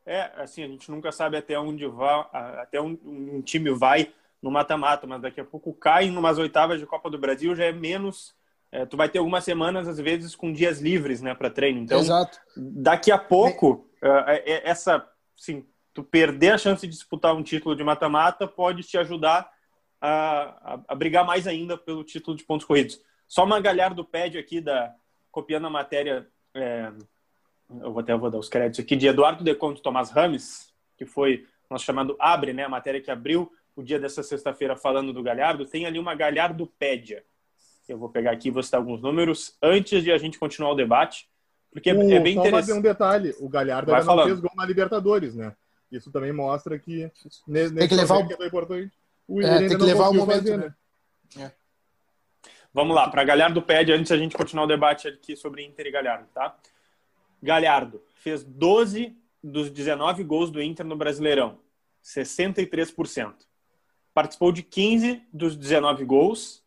É, 0.04 0.32
assim, 0.36 0.62
a 0.62 0.68
gente 0.68 0.90
nunca 0.90 1.12
sabe 1.12 1.36
até 1.36 1.58
onde 1.58 1.86
vai, 1.86 2.26
até 2.32 2.80
um, 2.80 2.98
um 3.04 3.42
time 3.42 3.70
vai 3.70 4.12
no 4.42 4.50
mata-mata, 4.50 5.06
mas 5.06 5.22
daqui 5.22 5.40
a 5.40 5.44
pouco 5.44 5.72
cai 5.72 6.06
em 6.06 6.16
umas 6.16 6.38
oitavas 6.38 6.80
de 6.80 6.86
Copa 6.86 7.08
do 7.08 7.18
Brasil, 7.18 7.54
já 7.54 7.64
é 7.64 7.72
menos. 7.72 8.34
É, 8.70 8.84
tu 8.84 8.96
vai 8.96 9.08
ter 9.08 9.18
algumas 9.18 9.44
semanas, 9.44 9.86
às 9.86 9.98
vezes, 9.98 10.34
com 10.34 10.52
dias 10.52 10.80
livres, 10.80 11.20
né, 11.20 11.34
para 11.34 11.50
treino. 11.50 11.80
Então, 11.80 12.00
Exato. 12.00 12.38
daqui 12.56 13.12
a 13.12 13.18
pouco, 13.18 13.88
é. 14.02 14.68
essa, 14.68 15.06
sim, 15.36 15.64
tu 15.94 16.02
perder 16.02 16.54
a 16.54 16.58
chance 16.58 16.86
de 16.86 16.92
disputar 16.92 17.34
um 17.34 17.42
título 17.42 17.76
de 17.76 17.84
mata-mata 17.84 18.48
pode 18.48 18.82
te 18.82 18.96
ajudar 18.96 19.48
a, 20.02 20.74
a, 20.74 20.80
a, 20.88 20.94
brigar 20.96 21.24
mais 21.24 21.46
ainda 21.46 21.78
pelo 21.78 22.02
título 22.02 22.36
de 22.36 22.42
pontos 22.42 22.66
corridos. 22.66 23.00
Só 23.28 23.44
uma 23.44 23.60
Galhardo 23.60 24.04
pede 24.04 24.36
aqui, 24.36 24.60
da, 24.60 24.92
copiando 25.30 25.68
a 25.68 25.70
matéria, 25.70 26.26
é, 26.52 26.92
eu 27.80 27.92
vou 27.92 28.00
até 28.00 28.14
vou 28.16 28.28
dar 28.28 28.38
os 28.38 28.48
créditos 28.48 28.80
aqui, 28.84 28.96
de 28.96 29.06
Eduardo 29.06 29.44
Deconto 29.44 29.80
Tomás 29.80 30.10
Rames, 30.10 30.74
que 30.98 31.06
foi 31.06 31.46
nosso 31.70 31.84
chamado 31.84 32.16
Abre, 32.18 32.52
né, 32.52 32.64
a 32.64 32.68
matéria 32.68 33.00
que 33.00 33.10
abriu 33.10 33.50
o 33.74 33.82
dia 33.82 33.98
dessa 33.98 34.22
sexta-feira 34.22 34.76
falando 34.76 35.12
do 35.12 35.22
Galhardo, 35.22 35.64
tem 35.64 35.86
ali 35.86 35.98
uma 35.98 36.14
Galhardopédia. 36.14 37.24
Eu 37.88 37.96
vou 37.96 38.08
pegar 38.08 38.32
aqui 38.32 38.48
e 38.48 38.50
vou 38.50 38.62
citar 38.62 38.80
alguns 38.80 39.00
números 39.00 39.56
antes 39.62 40.02
de 40.02 40.10
a 40.10 40.18
gente 40.18 40.38
continuar 40.38 40.72
o 40.72 40.74
debate, 40.74 41.28
porque 41.72 41.90
é, 41.90 41.92
é 41.92 42.20
bem 42.20 42.36
interessante. 42.36 42.78
um 42.78 42.82
detalhe, 42.82 43.34
o 43.40 43.48
Galhardo 43.48 43.90
Vai 43.90 44.00
ainda 44.00 44.14
não 44.14 44.24
fez 44.24 44.40
gol 44.40 44.50
na 44.54 44.66
Libertadores, 44.66 45.34
né? 45.34 45.54
Isso 45.90 46.10
também 46.10 46.32
mostra 46.32 46.78
que 46.78 47.10
nesse 47.46 47.74
tem 47.74 47.88
que 47.88 47.94
levar 47.94 48.18
o... 48.18 48.42
é 48.42 48.46
importante. 48.46 48.92
O 49.32 49.40
é, 49.40 49.66
tem 49.66 49.78
que 49.78 49.84
levar 49.84 50.10
o 50.10 50.14
momento, 50.14 50.40
fazer, 50.40 50.58
né? 50.58 50.74
né? 51.36 51.44
É. 51.46 51.52
Vamos 52.74 52.94
lá, 52.94 53.08
para 53.08 53.24
Galhardo 53.24 53.62
pede, 53.62 53.90
antes 53.90 54.12
a 54.12 54.18
gente 54.18 54.36
continuar 54.36 54.64
o 54.64 54.68
debate 54.68 55.08
aqui 55.08 55.34
sobre 55.34 55.64
Inter 55.64 55.86
e 55.86 55.90
Galhardo, 55.90 56.28
tá? 56.34 56.54
Galhardo 57.42 58.02
fez 58.16 58.44
12 58.44 59.16
dos 59.42 59.70
19 59.70 60.22
gols 60.22 60.50
do 60.50 60.62
Inter 60.62 60.84
no 60.84 60.96
Brasileirão, 60.96 61.58
63%. 62.04 63.32
Participou 64.12 64.52
de 64.52 64.62
15 64.62 65.22
dos 65.32 65.56
19 65.56 66.04
gols 66.04 66.62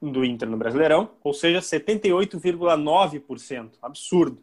do 0.00 0.24
Inter 0.24 0.48
no 0.48 0.56
Brasileirão, 0.56 1.10
ou 1.22 1.34
seja, 1.34 1.60
78,9%. 1.60 3.72
Absurdo. 3.82 4.42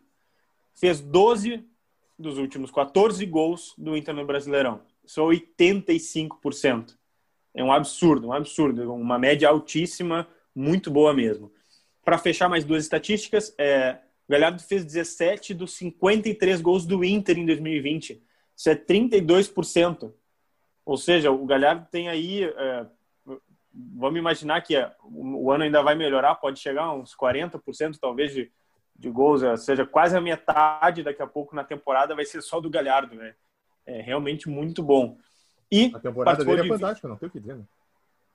Fez 0.75 1.01
12 1.01 1.67
dos 2.19 2.37
últimos 2.37 2.69
14 2.69 3.25
gols 3.25 3.73
do 3.75 3.97
Inter 3.97 4.13
no 4.13 4.27
Brasileirão. 4.27 4.81
Isso 5.03 5.19
é 5.19 5.23
85%. 5.23 6.95
É 7.57 7.63
um 7.63 7.71
absurdo, 7.71 8.27
um 8.27 8.33
absurdo. 8.33 8.93
Uma 8.93 9.19
média 9.19 9.49
altíssima, 9.49 10.27
muito 10.55 10.89
boa 10.89 11.13
mesmo. 11.13 11.51
Para 12.05 12.17
fechar 12.17 12.47
mais 12.47 12.63
duas 12.63 12.83
estatísticas, 12.83 13.53
é, 13.57 13.97
o 14.27 14.31
Galhardo 14.31 14.61
fez 14.61 14.85
17 14.85 15.53
dos 15.53 15.73
53 15.73 16.61
gols 16.61 16.85
do 16.85 17.03
Inter 17.03 17.37
em 17.37 17.45
2020. 17.45 18.23
Isso 18.55 18.69
é 18.69 18.75
32%. 18.75 20.13
Ou 20.85 20.97
seja, 20.97 21.31
o 21.31 21.45
Galhardo 21.45 21.87
tem 21.91 22.07
aí 22.07 22.45
é, 22.45 22.85
vamos 23.95 24.17
imaginar 24.17 24.61
que 24.61 24.75
o 25.03 25.51
ano 25.51 25.63
ainda 25.63 25.81
vai 25.83 25.95
melhorar, 25.95 26.35
pode 26.35 26.59
chegar 26.59 26.83
a 26.83 26.93
uns 26.93 27.15
40% 27.15 27.97
talvez 27.99 28.31
de, 28.31 28.51
de 28.95 29.09
gols, 29.09 29.43
ou 29.43 29.57
seja, 29.57 29.85
quase 29.85 30.17
a 30.17 30.21
metade 30.21 31.03
daqui 31.03 31.21
a 31.21 31.27
pouco 31.27 31.55
na 31.55 31.63
temporada 31.63 32.15
vai 32.15 32.25
ser 32.25 32.41
só 32.41 32.59
do 32.59 32.69
Galhardo, 32.69 33.15
né? 33.15 33.35
É 33.85 34.01
realmente 34.01 34.49
muito 34.49 34.83
bom. 34.83 35.17
E 35.71 35.91
a 35.93 35.99
temporada 35.99 36.43
dele 36.43 36.59
é 36.59 36.63
de... 36.63 36.69
fantástica, 36.69 37.07
não 37.07 37.17
tem 37.17 37.27
o 37.27 37.31
que 37.31 37.39
dizer, 37.39 37.55
né? 37.55 37.63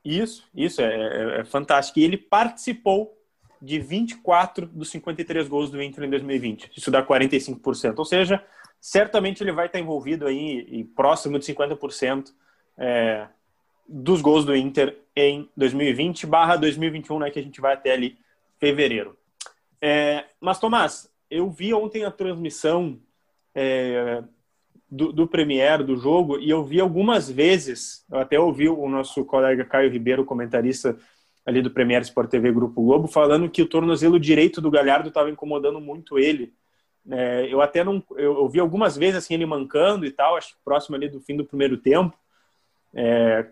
Isso, 0.04 0.44
isso, 0.54 0.82
é, 0.82 0.94
é, 0.94 1.40
é 1.40 1.44
fantástico. 1.44 1.98
E 1.98 2.04
ele 2.04 2.16
participou 2.16 3.16
de 3.60 3.78
24 3.78 4.66
dos 4.66 4.90
53 4.90 5.48
gols 5.48 5.70
do 5.70 5.80
Inter 5.80 6.04
em 6.04 6.10
2020. 6.10 6.72
Isso 6.76 6.90
dá 6.90 7.04
45%. 7.04 7.98
Ou 7.98 8.04
seja, 8.04 8.44
certamente 8.80 9.42
ele 9.42 9.52
vai 9.52 9.66
estar 9.66 9.78
envolvido 9.78 10.26
aí 10.26 10.66
e 10.68 10.82
próximo 10.82 11.38
de 11.38 11.46
50% 11.46 12.32
é, 12.76 13.28
dos 13.88 14.20
gols 14.20 14.44
do 14.44 14.56
Inter 14.56 14.98
em 15.14 15.48
2020 15.56 16.26
barra 16.26 16.56
2021, 16.56 17.18
né, 17.20 17.30
que 17.30 17.38
a 17.38 17.42
gente 17.42 17.60
vai 17.60 17.74
até 17.74 17.92
ali 17.92 18.18
fevereiro. 18.58 19.16
É, 19.80 20.24
mas, 20.40 20.58
Tomás, 20.58 21.08
eu 21.30 21.48
vi 21.48 21.72
ontem 21.72 22.04
a 22.04 22.10
transmissão 22.10 22.98
é, 23.54 24.22
do, 24.94 25.10
do 25.10 25.26
Premier, 25.26 25.82
do 25.82 25.96
jogo, 25.96 26.38
e 26.38 26.50
eu 26.50 26.62
vi 26.62 26.78
algumas 26.78 27.30
vezes, 27.30 28.04
eu 28.12 28.18
até 28.18 28.38
ouvi 28.38 28.68
o 28.68 28.86
nosso 28.90 29.24
colega 29.24 29.64
Caio 29.64 29.90
Ribeiro, 29.90 30.22
comentarista 30.22 30.98
ali 31.46 31.62
do 31.62 31.70
Premier 31.70 32.02
Sport 32.02 32.28
TV 32.28 32.52
Grupo 32.52 32.82
Globo, 32.82 33.08
falando 33.08 33.48
que 33.48 33.62
o 33.62 33.66
tornozelo 33.66 34.20
direito 34.20 34.60
do 34.60 34.70
Galhardo 34.70 35.08
estava 35.08 35.30
incomodando 35.30 35.80
muito 35.80 36.18
ele. 36.18 36.52
É, 37.10 37.48
eu 37.50 37.62
até 37.62 37.82
não, 37.82 38.04
eu, 38.10 38.34
eu, 38.34 38.48
vi 38.50 38.60
algumas 38.60 38.94
vezes 38.94 39.16
assim 39.16 39.32
ele 39.32 39.46
mancando 39.46 40.04
e 40.04 40.10
tal, 40.10 40.36
acho 40.36 40.50
que 40.50 40.60
próximo 40.62 40.94
ali 40.94 41.08
do 41.08 41.20
fim 41.20 41.38
do 41.38 41.44
primeiro 41.44 41.78
tempo. 41.78 42.14
É, 42.94 43.46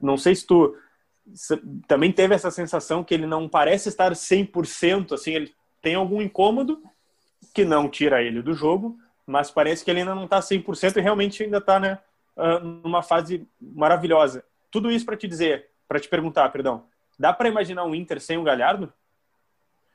não 0.00 0.16
sei 0.16 0.34
se 0.34 0.46
tu 0.46 0.74
também 1.86 2.10
teve 2.10 2.34
essa 2.34 2.50
sensação 2.50 3.04
que 3.04 3.12
ele 3.12 3.26
não 3.26 3.46
parece 3.46 3.90
estar 3.90 4.12
100%, 4.12 5.12
assim, 5.12 5.34
ele 5.34 5.52
tem 5.82 5.94
algum 5.94 6.22
incômodo 6.22 6.82
que 7.52 7.66
não 7.66 7.86
tira 7.86 8.22
ele 8.22 8.40
do 8.40 8.54
jogo, 8.54 8.96
mas 9.28 9.50
parece 9.50 9.84
que 9.84 9.90
ele 9.90 10.00
ainda 10.00 10.14
não 10.14 10.24
está 10.24 10.40
100% 10.40 10.96
e 10.96 11.00
realmente 11.02 11.42
ainda 11.42 11.58
está 11.58 11.78
né, 11.78 11.98
ah, 12.34 12.58
numa 12.60 13.02
fase 13.02 13.46
maravilhosa. 13.60 14.42
Tudo 14.70 14.90
isso 14.90 15.04
para 15.04 15.18
te 15.18 15.28
dizer, 15.28 15.66
para 15.86 16.00
te 16.00 16.08
perguntar, 16.08 16.48
perdão, 16.48 16.84
dá 17.18 17.30
para 17.30 17.48
imaginar 17.48 17.84
um 17.84 17.94
Inter 17.94 18.20
sem 18.22 18.38
o 18.38 18.42
Galhardo? 18.42 18.90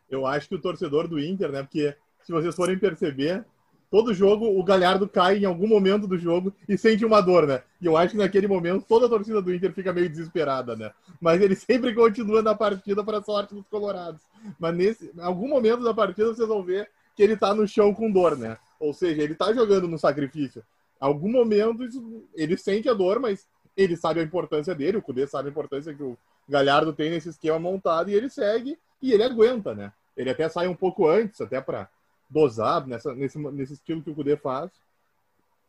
Eu 0.08 0.28
acho 0.28 0.48
que 0.48 0.54
o 0.54 0.62
torcedor 0.62 1.08
do 1.08 1.20
Inter, 1.20 1.52
né, 1.52 1.64
porque 1.64 1.98
se 2.22 2.32
vocês 2.32 2.56
forem 2.56 2.78
perceber, 2.78 3.44
todo 3.90 4.14
jogo 4.14 4.46
o 4.46 4.64
Galhardo 4.64 5.10
cai 5.10 5.40
em 5.40 5.46
algum 5.46 5.68
momento 5.68 6.06
do 6.06 6.18
jogo 6.18 6.54
e 6.70 6.78
sente 6.78 7.04
uma 7.04 7.20
dor, 7.20 7.48
né? 7.48 7.64
E 7.82 7.88
eu 7.88 7.98
acho 7.98 8.12
que 8.12 8.20
naquele 8.20 8.48
momento 8.48 8.86
toda 8.88 9.08
a 9.08 9.10
torcida 9.10 9.42
do 9.42 9.52
Inter 9.52 9.74
fica 9.74 9.92
meio 9.92 10.10
desesperada, 10.10 10.76
né? 10.76 10.92
Mas 11.20 11.42
ele 11.42 11.56
sempre 11.58 11.96
continua 11.96 12.44
na 12.44 12.54
partida 12.54 13.04
para 13.04 13.24
sorte 13.24 13.56
dos 13.56 13.66
colorados. 13.68 14.22
Mas 14.60 14.76
nesse 14.76 15.12
em 15.16 15.22
algum 15.22 15.48
momento 15.48 15.84
da 15.84 15.94
partida 15.94 16.28
vocês 16.28 16.48
vão 16.48 16.62
ver 16.62 16.88
que 17.16 17.24
ele 17.24 17.36
tá 17.36 17.54
no 17.54 17.68
chão 17.68 17.94
com 17.94 18.12
dor, 18.12 18.38
né? 18.38 18.58
Ou 18.84 18.94
seja, 18.94 19.22
ele 19.22 19.34
tá 19.34 19.54
jogando 19.54 19.88
no 19.88 19.98
sacrifício. 19.98 20.62
Algum 21.00 21.32
momento 21.32 21.88
ele 22.36 22.58
sente 22.58 22.90
a 22.90 22.94
dor, 22.94 23.18
mas 23.18 23.48
ele 23.78 23.96
sabe 23.96 24.20
a 24.20 24.24
importância 24.24 24.76
dele, 24.76 24.98
o 24.98 25.02
Cudê 25.02 25.26
sabe 25.26 25.48
a 25.48 25.52
importância 25.52 25.94
que 25.94 26.04
o 26.04 26.18
Galhardo 26.50 26.92
tem 26.92 27.10
nesse 27.10 27.30
esquema 27.30 27.58
montado 27.58 28.10
e 28.10 28.14
ele 28.14 28.30
segue 28.30 28.78
e 29.02 29.14
ele 29.14 29.24
aguenta, 29.24 29.74
né? 29.74 29.94
Ele 30.18 30.30
até 30.30 30.50
sai 30.50 30.68
um 30.68 30.76
pouco 30.76 31.08
antes, 31.08 31.40
até 31.40 31.62
para 31.62 31.90
dosar 32.30 32.86
nessa, 32.86 33.16
nesse, 33.16 33.38
nesse 33.38 33.74
estilo 33.74 34.04
que 34.04 34.10
o 34.10 34.16
Cudê 34.16 34.36
faz, 34.36 34.70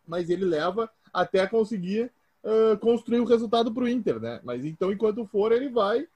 mas 0.06 0.28
ele 0.28 0.44
leva 0.44 0.90
até 1.12 1.47
conseguir 1.47 2.11
uh, 2.42 2.76
construir 2.78 3.21
o 3.21 3.25
resultado 3.25 3.73
para 3.73 3.85
o 3.85 3.88
Inter, 3.88 4.18
né? 4.18 4.40
Mas 4.42 4.64
então, 4.64 4.90
enquanto 4.90 5.25
for, 5.25 5.52
ele 5.52 5.68
vai 5.68 6.06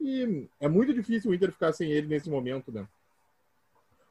e 0.00 0.48
é 0.60 0.68
muito 0.68 0.92
difícil 0.92 1.30
o 1.30 1.34
Inter 1.34 1.52
ficar 1.52 1.72
sem 1.72 1.92
ele 1.92 2.08
nesse 2.08 2.28
momento, 2.28 2.72
né? 2.72 2.86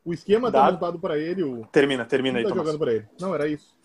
O 0.07 0.13
esquema 0.13 0.47
está 0.47 0.71
montado 0.71 0.99
para 0.99 1.17
ele. 1.17 1.43
O... 1.43 1.65
Termina, 1.65 2.05
termina 2.05 2.39
aí, 2.39 2.43
tá 2.43 2.55
jogando 2.55 2.79
para 2.79 2.93
ele. 2.93 3.05
Não, 3.19 3.35
era 3.35 3.47
isso. 3.47 3.75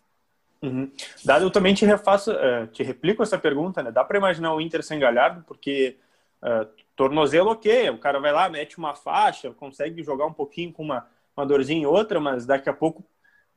Uhum. 0.63 0.91
Dado, 1.25 1.45
eu 1.45 1.51
também 1.51 1.75
te 1.75 1.85
refaço, 1.85 2.31
uh, 2.31 2.67
te 2.69 2.83
replico 2.83 3.23
essa 3.23 3.37
pergunta, 3.37 3.83
né? 3.83 3.91
Dá 3.91 4.05
para 4.05 4.19
imaginar 4.19 4.55
o 4.55 4.61
Inter 4.61 4.83
sem 4.83 5.01
Galhardo, 5.01 5.43
porque 5.45 5.97
uh, 6.41 6.69
tornozelo, 6.95 7.51
ok, 7.51 7.91
o 7.91 7.99
cara 7.99 8.21
vai 8.21 8.33
lá, 8.33 8.49
mete 8.49 8.79
uma 8.79 8.95
faixa, 8.95 9.51
consegue 9.51 10.03
jogar 10.05 10.27
um 10.27 10.33
pouquinho 10.33 10.73
com 10.73 10.85
uma 10.85 11.07
uma 11.37 11.47
dorzinha 11.47 11.81
em 11.81 11.87
outra, 11.87 12.21
mas 12.21 12.47
daqui 12.47 12.69
a 12.69 12.73
pouco 12.73 13.05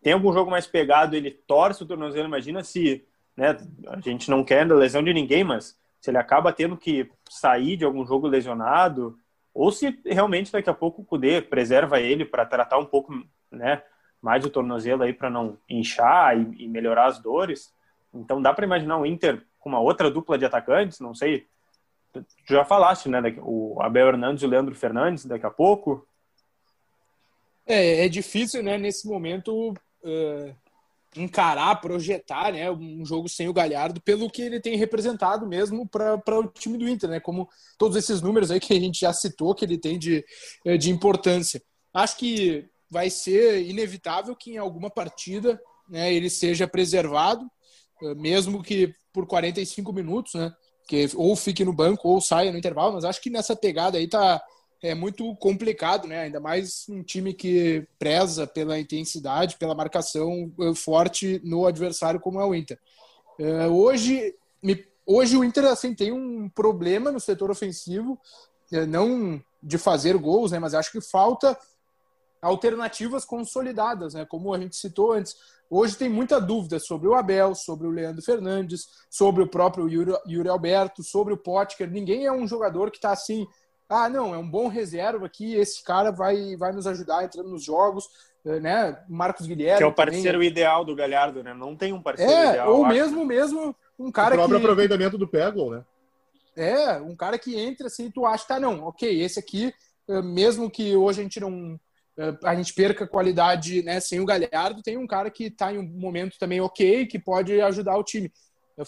tem 0.01 0.13
algum 0.13 0.31
jogo 0.31 0.51
mais 0.51 0.67
pegado, 0.67 1.15
ele 1.15 1.31
torce 1.31 1.83
o 1.83 1.85
tornozelo. 1.85 2.27
Imagina 2.27 2.63
se, 2.63 3.05
né, 3.35 3.57
a 3.87 3.99
gente 3.99 4.29
não 4.29 4.43
quer 4.43 4.69
a 4.69 4.75
lesão 4.75 5.03
de 5.03 5.13
ninguém, 5.13 5.43
mas 5.43 5.77
se 5.99 6.09
ele 6.09 6.17
acaba 6.17 6.53
tendo 6.53 6.77
que 6.77 7.09
sair 7.29 7.75
de 7.77 7.85
algum 7.85 8.05
jogo 8.05 8.27
lesionado, 8.27 9.17
ou 9.55 9.71
se 9.71 9.97
realmente 10.05 10.51
daqui 10.51 10.69
a 10.69 10.73
pouco 10.73 11.01
o 11.01 11.05
Kudê 11.05 11.41
preserva 11.41 12.01
ele 12.01 12.25
para 12.25 12.45
tratar 12.45 12.77
um 12.77 12.85
pouco, 12.85 13.13
né, 13.49 13.81
mais 14.21 14.43
o 14.43 14.49
tornozelo 14.49 15.03
aí 15.03 15.13
para 15.13 15.29
não 15.29 15.57
inchar 15.69 16.37
e, 16.37 16.65
e, 16.65 16.67
melhorar 16.67 17.05
as 17.05 17.19
dores. 17.19 17.73
Então 18.13 18.41
dá 18.41 18.53
para 18.53 18.65
imaginar 18.65 18.97
o 18.97 19.05
Inter 19.05 19.41
com 19.57 19.69
uma 19.69 19.79
outra 19.79 20.11
dupla 20.11 20.37
de 20.37 20.43
atacantes, 20.43 20.99
não 20.99 21.15
sei. 21.15 21.47
Tu 22.11 22.25
já 22.49 22.65
falaste, 22.65 23.07
né, 23.07 23.21
o 23.39 23.81
Abel 23.81 24.09
Hernandes 24.09 24.43
e 24.43 24.45
o 24.45 24.49
Leandro 24.49 24.75
Fernandes 24.75 25.25
daqui 25.25 25.45
a 25.45 25.51
pouco. 25.51 26.05
É, 27.65 28.05
é 28.05 28.09
difícil, 28.09 28.61
né, 28.61 28.77
nesse 28.77 29.07
momento, 29.07 29.71
uh, 30.03 30.55
encarar, 31.15 31.79
projetar 31.81 32.51
né, 32.51 32.69
um 32.69 33.05
jogo 33.05 33.29
sem 33.29 33.47
o 33.47 33.53
Galhardo, 33.53 34.01
pelo 34.01 34.29
que 34.29 34.41
ele 34.41 34.59
tem 34.59 34.75
representado 34.75 35.47
mesmo 35.47 35.87
para 35.87 36.39
o 36.39 36.47
time 36.47 36.77
do 36.77 36.87
Inter, 36.87 37.09
né? 37.09 37.19
Como 37.19 37.47
todos 37.77 37.95
esses 37.95 38.21
números 38.21 38.51
aí 38.51 38.59
que 38.59 38.73
a 38.73 38.79
gente 38.79 38.99
já 38.99 39.13
citou 39.13 39.55
que 39.55 39.63
ele 39.63 39.77
tem 39.77 39.97
de, 39.97 40.25
eh, 40.65 40.77
de 40.77 40.91
importância. 40.91 41.61
Acho 41.93 42.17
que 42.17 42.65
vai 42.89 43.09
ser 43.09 43.65
inevitável 43.65 44.35
que 44.35 44.51
em 44.51 44.57
alguma 44.57 44.89
partida 44.89 45.59
né, 45.89 46.13
ele 46.13 46.29
seja 46.29 46.67
preservado, 46.67 47.49
mesmo 48.17 48.61
que 48.61 48.93
por 49.13 49.25
45 49.25 49.93
minutos, 49.93 50.33
né? 50.33 50.53
Que 50.87 51.09
ou 51.15 51.35
fique 51.35 51.63
no 51.63 51.73
banco 51.73 52.09
ou 52.09 52.21
saia 52.21 52.51
no 52.51 52.57
intervalo, 52.57 52.93
mas 52.93 53.05
acho 53.05 53.21
que 53.21 53.29
nessa 53.29 53.55
pegada 53.55 53.97
aí 53.97 54.07
tá 54.07 54.41
é 54.81 54.93
muito 54.93 55.35
complicado, 55.35 56.07
né? 56.07 56.21
Ainda 56.21 56.39
mais 56.39 56.85
um 56.89 57.01
time 57.01 57.33
que 57.33 57.87
preza 57.97 58.45
pela 58.45 58.79
intensidade, 58.79 59.57
pela 59.57 59.75
marcação 59.75 60.51
eh, 60.59 60.75
forte 60.75 61.41
no 61.43 61.65
adversário 61.65 62.19
como 62.19 62.39
é 62.39 62.45
o 62.45 62.53
Inter. 62.53 62.79
É, 63.39 63.67
hoje, 63.67 64.33
hoje 65.05 65.37
o 65.37 65.43
Inter 65.43 65.65
assim 65.65 65.93
tem 65.93 66.11
um 66.11 66.47
problema 66.49 67.11
no 67.11 67.19
setor 67.19 67.51
ofensivo, 67.51 68.19
é, 68.71 68.85
não 68.85 69.41
de 69.61 69.77
fazer 69.77 70.17
gols, 70.17 70.51
né? 70.51 70.59
Mas 70.59 70.73
acho 70.73 70.91
que 70.91 71.01
falta 71.01 71.57
alternativas 72.41 73.25
consolidadas, 73.25 74.13
né? 74.13 74.25
Como 74.25 74.53
a 74.53 74.59
gente 74.59 74.75
citou 74.75 75.13
antes. 75.13 75.35
Hoje 75.67 75.97
tem 75.97 76.07
muita 76.07 76.39
dúvida 76.39 76.79
sobre 76.79 77.07
o 77.07 77.15
Abel, 77.15 77.55
sobre 77.55 77.87
o 77.87 77.91
Leandro 77.91 78.21
Fernandes, 78.21 78.85
sobre 79.09 79.41
o 79.41 79.47
próprio 79.47 79.89
Yuri, 79.89 80.13
Yuri 80.27 80.47
Alberto, 80.47 81.03
sobre 81.03 81.33
o 81.33 81.37
Potker. 81.37 81.89
Ninguém 81.89 82.25
é 82.25 82.31
um 82.31 82.47
jogador 82.47 82.91
que 82.91 82.97
está 82.97 83.11
assim 83.11 83.47
ah, 83.87 84.09
não, 84.09 84.33
é 84.33 84.37
um 84.37 84.49
bom 84.49 84.67
reserva 84.67 85.25
aqui, 85.25 85.55
esse 85.55 85.83
cara 85.83 86.11
vai, 86.11 86.55
vai 86.55 86.71
nos 86.71 86.87
ajudar 86.87 87.23
entrando 87.23 87.49
nos 87.49 87.63
jogos, 87.63 88.07
eh, 88.45 88.59
né? 88.59 89.03
Marcos 89.07 89.45
Guilherme. 89.45 89.77
Que 89.77 89.83
é 89.83 89.87
o 89.87 89.93
parceiro 89.93 90.33
também. 90.33 90.47
ideal 90.47 90.83
do 90.83 90.95
Galhardo, 90.95 91.43
né? 91.43 91.53
Não 91.53 91.75
tem 91.75 91.93
um 91.93 92.01
parceiro 92.01 92.31
é, 92.31 92.49
ideal. 92.49 92.73
Ou 92.73 92.85
mesmo, 92.85 93.19
acho. 93.19 93.25
mesmo 93.25 93.75
um 93.97 94.11
cara 94.11 94.33
o 94.33 94.37
próprio 94.37 94.59
que. 94.59 94.65
aproveitamento 94.65 95.17
do 95.17 95.27
Peglo, 95.27 95.71
né? 95.71 95.83
É, 96.55 96.97
um 96.97 97.15
cara 97.15 97.37
que 97.37 97.59
entra 97.59 97.87
assim, 97.87 98.09
tu 98.09 98.25
acha, 98.25 98.47
tá, 98.47 98.59
não, 98.59 98.85
ok, 98.85 99.21
esse 99.21 99.37
aqui, 99.37 99.73
eh, 100.07 100.21
mesmo 100.21 100.69
que 100.69 100.95
hoje 100.95 101.19
a 101.19 101.23
gente 101.23 101.39
não. 101.39 101.79
Eh, 102.17 102.37
a 102.43 102.55
gente 102.55 102.73
perca 102.73 103.05
qualidade 103.05 103.83
né, 103.83 103.99
sem 103.99 104.19
o 104.19 104.25
Galhardo, 104.25 104.81
tem 104.81 104.97
um 104.97 105.05
cara 105.05 105.29
que 105.29 105.45
está 105.45 105.71
em 105.73 105.77
um 105.77 105.83
momento 105.83 106.37
também 106.39 106.61
ok, 106.61 107.05
que 107.05 107.19
pode 107.19 107.59
ajudar 107.61 107.97
o 107.97 108.03
time. 108.03 108.31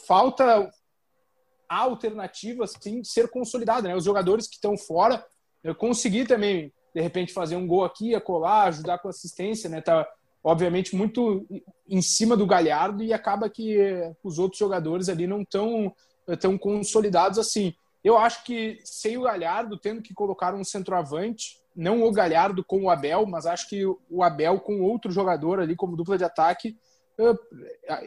Falta 0.08 0.70
a 1.68 1.80
alternativa 1.80 2.64
assim, 2.64 3.04
ser 3.04 3.30
consolidada. 3.30 3.88
Né? 3.88 3.96
Os 3.96 4.04
jogadores 4.04 4.48
que 4.48 4.56
estão 4.56 4.78
fora, 4.78 5.26
eu 5.64 5.76
consegui 5.76 6.26
também, 6.26 6.74
de 6.94 7.02
repente, 7.02 7.34
fazer 7.34 7.56
um 7.56 7.68
gol 7.68 7.84
aqui, 7.84 8.16
a 8.16 8.22
colar, 8.22 8.66
ajudar 8.66 9.00
com 9.00 9.10
assistência, 9.10 9.70
né? 9.70 9.82
Tá, 9.82 10.08
obviamente, 10.44 10.96
muito 10.96 11.46
em 11.88 12.02
cima 12.02 12.38
do 12.38 12.48
Galhardo 12.48 13.04
e 13.04 13.12
acaba 13.12 13.50
que 13.50 13.78
os 14.24 14.40
outros 14.40 14.60
jogadores 14.60 15.10
ali 15.10 15.28
não 15.28 15.42
estão 15.42 15.94
tão 16.40 16.58
consolidados 16.58 17.38
assim. 17.38 17.74
Eu 18.04 18.18
acho 18.18 18.44
que 18.44 18.80
sem 18.86 19.18
o 19.18 19.24
Galhardo, 19.24 19.78
tendo 19.78 20.02
que 20.02 20.14
colocar 20.14 20.54
um 20.56 20.64
centroavante, 20.64 21.60
não 21.76 22.04
o 22.04 22.12
Galhardo 22.12 22.64
com 22.64 22.84
o 22.84 22.90
Abel, 22.90 23.26
mas 23.26 23.46
acho 23.46 23.68
que 23.68 23.86
o 23.86 24.24
Abel 24.24 24.60
com 24.60 24.82
outro 24.82 25.12
jogador 25.12 25.60
ali 25.60 25.76
como 25.76 25.98
dupla 25.98 26.18
de 26.18 26.24
ataque, 26.24 26.78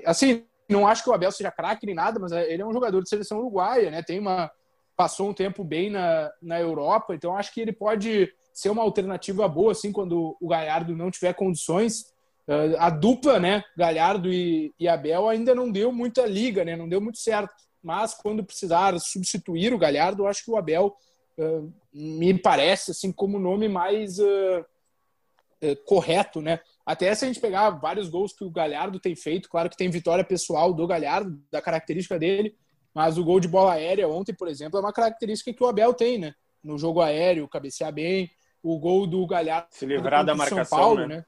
assim, 0.05 0.45
não 0.71 0.87
acho 0.87 1.03
que 1.03 1.11
o 1.11 1.13
Abel 1.13 1.33
seja 1.33 1.51
craque 1.51 1.87
nem 1.87 1.95
nada, 1.95 2.19
mas 2.19 2.33
ele 2.33 2.63
é 2.63 2.67
um 2.67 2.73
jogador 2.73 3.03
de 3.03 3.09
seleção 3.09 3.39
uruguaia, 3.39 3.91
né? 3.91 4.03
Tem 4.03 4.19
uma 4.19 4.51
passou 4.97 5.31
um 5.31 5.33
tempo 5.33 5.65
bem 5.65 5.89
na, 5.89 6.31
na 6.43 6.61
Europa, 6.61 7.15
então 7.15 7.35
acho 7.35 7.55
que 7.55 7.61
ele 7.63 7.73
pode 7.73 8.31
ser 8.53 8.69
uma 8.69 8.83
alternativa 8.83 9.49
boa 9.49 9.73
assim 9.73 9.91
quando 9.91 10.37
o 10.39 10.47
Galhardo 10.47 10.95
não 10.95 11.11
tiver 11.11 11.33
condições. 11.33 12.13
Uh, 12.47 12.77
a 12.79 12.91
dupla, 12.91 13.41
né, 13.41 13.65
Galhardo 13.75 14.31
e, 14.31 14.75
e, 14.79 14.87
Abel 14.87 15.27
ainda 15.27 15.55
não 15.55 15.73
deu 15.73 15.91
muita 15.91 16.27
liga, 16.27 16.67
né? 16.67 16.77
Não 16.77 16.87
deu 16.87 17.01
muito 17.01 17.19
certo. 17.19 17.55
mas 17.83 18.13
quando 18.13 18.45
precisar 18.45 18.99
substituir 19.01 19.73
o 19.73 19.79
Galhardo, 19.79 20.27
acho 20.27 20.45
que 20.45 20.51
o 20.51 20.59
Abel 20.59 20.95
uh, 21.39 21.73
me 21.95 22.37
parece 22.39 22.91
assim 22.91 23.11
como 23.11 23.39
o 23.39 23.41
nome 23.41 23.69
mais 23.69 24.19
uh, 24.19 24.67
correto, 25.87 26.43
né? 26.43 26.61
Até 26.91 27.15
se 27.15 27.25
a 27.25 27.29
gente 27.29 27.39
pegar 27.39 27.71
vários 27.71 28.09
gols 28.09 28.33
que 28.33 28.43
o 28.43 28.51
Galhardo 28.51 28.99
tem 28.99 29.15
feito, 29.15 29.49
claro 29.49 29.71
que 29.71 29.77
tem 29.77 29.89
vitória 29.89 30.25
pessoal 30.25 30.75
do 30.75 30.85
Galhardo, 30.89 31.41
da 31.49 31.63
característica 31.63 32.19
dele, 32.19 32.57
mas 32.93 33.17
o 33.17 33.23
gol 33.23 33.39
de 33.39 33.47
bola 33.47 33.75
aérea 33.75 34.09
ontem, 34.09 34.35
por 34.35 34.49
exemplo, 34.49 34.77
é 34.77 34.83
uma 34.83 34.93
característica 34.93 35.55
que 35.55 35.63
o 35.63 35.69
Abel 35.69 35.95
tem, 35.95 36.19
né? 36.19 36.35
No 36.61 36.77
jogo 36.77 37.01
aéreo, 37.01 37.47
cabecear 37.47 37.93
bem, 37.93 38.29
o 38.61 38.77
gol 38.81 39.07
do 39.07 39.25
Galhardo 39.25 39.69
se 39.71 39.87
livrar 39.87 40.25
da 40.25 40.35
marcação, 40.35 40.65
São 40.65 40.79
Paulo, 40.79 41.07
né? 41.07 41.19
né? 41.19 41.25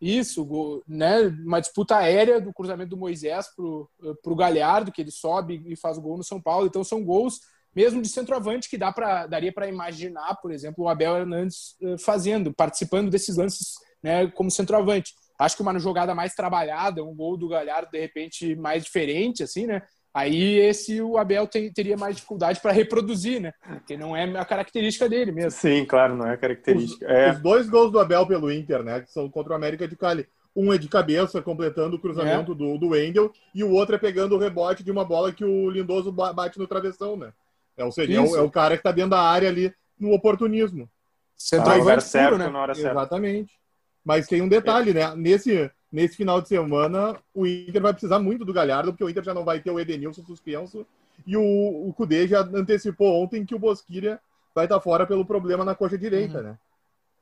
Isso, 0.00 0.82
né? 0.88 1.18
Uma 1.44 1.60
disputa 1.60 1.98
aérea 1.98 2.40
do 2.40 2.50
cruzamento 2.50 2.88
do 2.88 2.96
Moisés 2.96 3.54
pro, 3.54 3.90
pro 4.22 4.34
Galhardo, 4.34 4.90
que 4.90 5.02
ele 5.02 5.10
sobe 5.10 5.62
e 5.66 5.76
faz 5.76 5.98
o 5.98 6.00
gol 6.00 6.16
no 6.16 6.24
São 6.24 6.40
Paulo. 6.40 6.66
Então 6.66 6.82
são 6.82 7.04
gols 7.04 7.40
mesmo 7.76 8.00
de 8.00 8.08
centroavante 8.08 8.70
que 8.70 8.78
dá 8.78 8.90
para 8.90 9.26
daria 9.26 9.52
para 9.52 9.68
imaginar, 9.68 10.36
por 10.36 10.50
exemplo, 10.50 10.84
o 10.84 10.88
Abel 10.88 11.18
Hernandes 11.18 11.76
eh, 11.82 11.98
fazendo, 11.98 12.54
participando 12.54 13.10
desses 13.10 13.36
lances, 13.36 13.74
né, 14.02 14.26
como 14.28 14.50
centroavante. 14.50 15.12
Acho 15.38 15.56
que 15.56 15.62
uma 15.62 15.78
jogada 15.78 16.14
mais 16.14 16.34
trabalhada, 16.34 17.04
um 17.04 17.14
gol 17.14 17.36
do 17.36 17.48
Galhardo 17.48 17.90
de 17.90 18.00
repente 18.00 18.54
mais 18.56 18.84
diferente 18.84 19.42
assim, 19.42 19.66
né? 19.66 19.82
Aí 20.14 20.58
esse 20.58 21.00
o 21.00 21.16
Abel 21.16 21.46
tem, 21.46 21.72
teria 21.72 21.96
mais 21.96 22.16
dificuldade 22.16 22.60
para 22.60 22.70
reproduzir, 22.70 23.40
né? 23.40 23.52
Porque 23.66 23.96
não 23.96 24.14
é 24.14 24.24
a 24.38 24.44
característica 24.44 25.08
dele 25.08 25.32
mesmo. 25.32 25.52
Sim, 25.52 25.86
claro, 25.86 26.14
não 26.14 26.26
é 26.26 26.34
a 26.34 26.36
característica. 26.36 27.06
Os, 27.06 27.10
é... 27.10 27.32
os 27.32 27.40
dois 27.40 27.68
gols 27.68 27.90
do 27.90 27.98
Abel 27.98 28.26
pelo 28.26 28.52
Inter, 28.52 28.82
né? 28.82 29.00
Que 29.00 29.10
são 29.10 29.28
contra 29.30 29.52
o 29.52 29.56
América 29.56 29.88
de 29.88 29.96
Cali. 29.96 30.28
Um 30.54 30.70
é 30.70 30.76
de 30.76 30.86
cabeça, 30.86 31.40
completando 31.40 31.96
o 31.96 31.98
cruzamento 31.98 32.52
é. 32.52 32.54
do, 32.54 32.76
do 32.76 32.88
Wendel, 32.88 33.32
e 33.54 33.64
o 33.64 33.70
outro 33.70 33.94
é 33.94 33.98
pegando 33.98 34.34
o 34.34 34.38
rebote 34.38 34.84
de 34.84 34.90
uma 34.90 35.02
bola 35.02 35.32
que 35.32 35.44
o 35.44 35.70
Lindoso 35.70 36.12
bate 36.12 36.58
no 36.58 36.66
travessão, 36.66 37.16
né? 37.16 37.32
É, 37.74 37.82
ou 37.82 37.90
seja, 37.90 38.12
é 38.12 38.20
o, 38.20 38.36
é 38.36 38.42
o, 38.42 38.50
cara 38.50 38.74
que 38.74 38.80
está 38.80 38.92
dentro 38.92 39.12
da 39.12 39.20
área 39.20 39.48
ali 39.48 39.72
no 39.98 40.12
oportunismo. 40.12 40.90
Centroavante 41.34 41.98
ah, 41.98 42.00
certo, 42.00 42.36
né? 42.36 42.48
na 42.48 42.60
hora 42.60 42.74
certa. 42.74 42.90
Exatamente. 42.90 43.61
Mas 44.04 44.26
tem 44.26 44.42
um 44.42 44.48
detalhe, 44.48 44.92
né? 44.92 45.14
Nesse, 45.14 45.70
nesse 45.90 46.16
final 46.16 46.40
de 46.40 46.48
semana, 46.48 47.16
o 47.34 47.46
Inter 47.46 47.82
vai 47.82 47.92
precisar 47.92 48.18
muito 48.18 48.44
do 48.44 48.52
Galhardo, 48.52 48.92
porque 48.92 49.04
o 49.04 49.08
Inter 49.08 49.22
já 49.22 49.34
não 49.34 49.44
vai 49.44 49.60
ter 49.60 49.70
o 49.70 49.78
Edenilson 49.78 50.22
suspenso. 50.24 50.86
E 51.26 51.36
o, 51.36 51.88
o 51.88 51.92
Cudê 51.92 52.26
já 52.26 52.40
antecipou 52.40 53.22
ontem 53.22 53.44
que 53.44 53.54
o 53.54 53.58
Bosquilha 53.58 54.20
vai 54.54 54.64
estar 54.64 54.80
fora 54.80 55.06
pelo 55.06 55.24
problema 55.24 55.64
na 55.64 55.74
coxa 55.74 55.96
direita, 55.96 56.38
uhum. 56.38 56.44
né? 56.44 56.58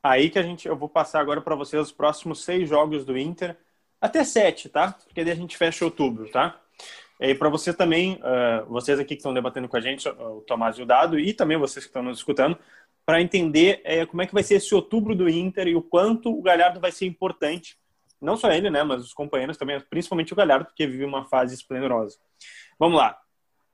Aí 0.03 0.31
que 0.31 0.39
a 0.39 0.43
gente, 0.43 0.67
eu 0.67 0.77
vou 0.77 0.89
passar 0.89 1.21
agora 1.21 1.43
para 1.43 1.55
vocês 1.55 1.83
os 1.83 1.93
próximos 1.93 2.43
seis 2.43 2.69
jogos 2.69 3.05
do 3.05 3.19
Inter, 3.19 3.57
até 4.01 4.25
sete, 4.25 4.69
tá? 4.69 4.93
Porque 4.93 5.23
daí 5.23 5.33
a 5.33 5.37
gente 5.37 5.59
fecha 5.59 5.85
outubro, 5.85 6.27
tá? 6.31 6.59
E 7.21 7.35
para 7.35 7.51
você 7.51 7.75
também, 7.75 8.15
uh, 8.15 8.65
vocês 8.67 8.99
aqui 8.99 9.09
que 9.09 9.17
estão 9.17 9.35
debatendo 9.35 9.69
com 9.69 9.77
a 9.77 9.81
gente, 9.81 10.09
o 10.09 10.43
Tomás 10.47 10.79
e 10.79 10.83
o 10.83 10.87
Dado, 10.87 11.19
e 11.19 11.35
também 11.35 11.59
vocês 11.59 11.85
que 11.85 11.91
estão 11.91 12.03
nos 12.03 12.17
escutando, 12.17 12.57
para 13.11 13.21
entender 13.21 13.81
é, 13.83 14.07
como 14.07 14.23
é 14.23 14.27
que 14.27 14.33
vai 14.33 14.45
ser 14.45 14.55
esse 14.55 14.73
outubro 14.73 15.17
do 15.17 15.29
Inter 15.29 15.67
e 15.67 15.75
o 15.75 15.83
quanto 15.83 16.31
o 16.31 16.41
Galhardo 16.41 16.79
vai 16.79 16.93
ser 16.93 17.07
importante 17.07 17.77
não 18.21 18.37
só 18.37 18.53
ele, 18.53 18.71
né, 18.71 18.85
mas 18.85 19.03
os 19.03 19.13
companheiros 19.13 19.57
também, 19.57 19.81
principalmente 19.81 20.33
o 20.33 20.37
Galhardo, 20.37 20.67
porque 20.67 20.87
vive 20.87 21.05
uma 21.05 21.25
fase 21.25 21.53
esplendorosa. 21.53 22.21
Vamos 22.79 22.97
lá. 22.97 23.21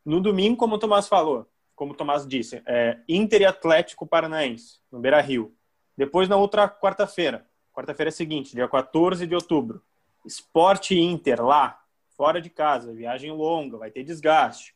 No 0.03 0.23
domingo, 0.23 0.57
como 0.57 0.77
o 0.77 0.79
Tomás 0.79 1.07
falou, 1.07 1.47
como 1.75 1.93
o 1.93 1.95
Tomás 1.95 2.27
disse, 2.27 2.63
é 2.65 2.99
Inter 3.07 3.43
e 3.43 3.45
Atlético 3.45 4.07
Paranaense, 4.07 4.79
no 4.91 5.01
Beira-Rio. 5.01 5.55
Depois, 5.95 6.31
na 6.31 6.37
outra 6.37 6.67
quarta-feira, 6.67 7.47
quarta-feira 7.75 8.11
seguinte, 8.11 8.55
dia 8.55 8.67
14 8.67 9.27
de 9.27 9.35
outubro, 9.35 9.83
Esporte 10.25 10.99
Inter 10.99 11.45
lá, 11.45 11.79
fora 12.17 12.41
de 12.41 12.49
casa, 12.49 12.95
viagem 12.95 13.33
longa, 13.33 13.77
vai 13.77 13.91
ter 13.91 14.03
desgaste. 14.03 14.75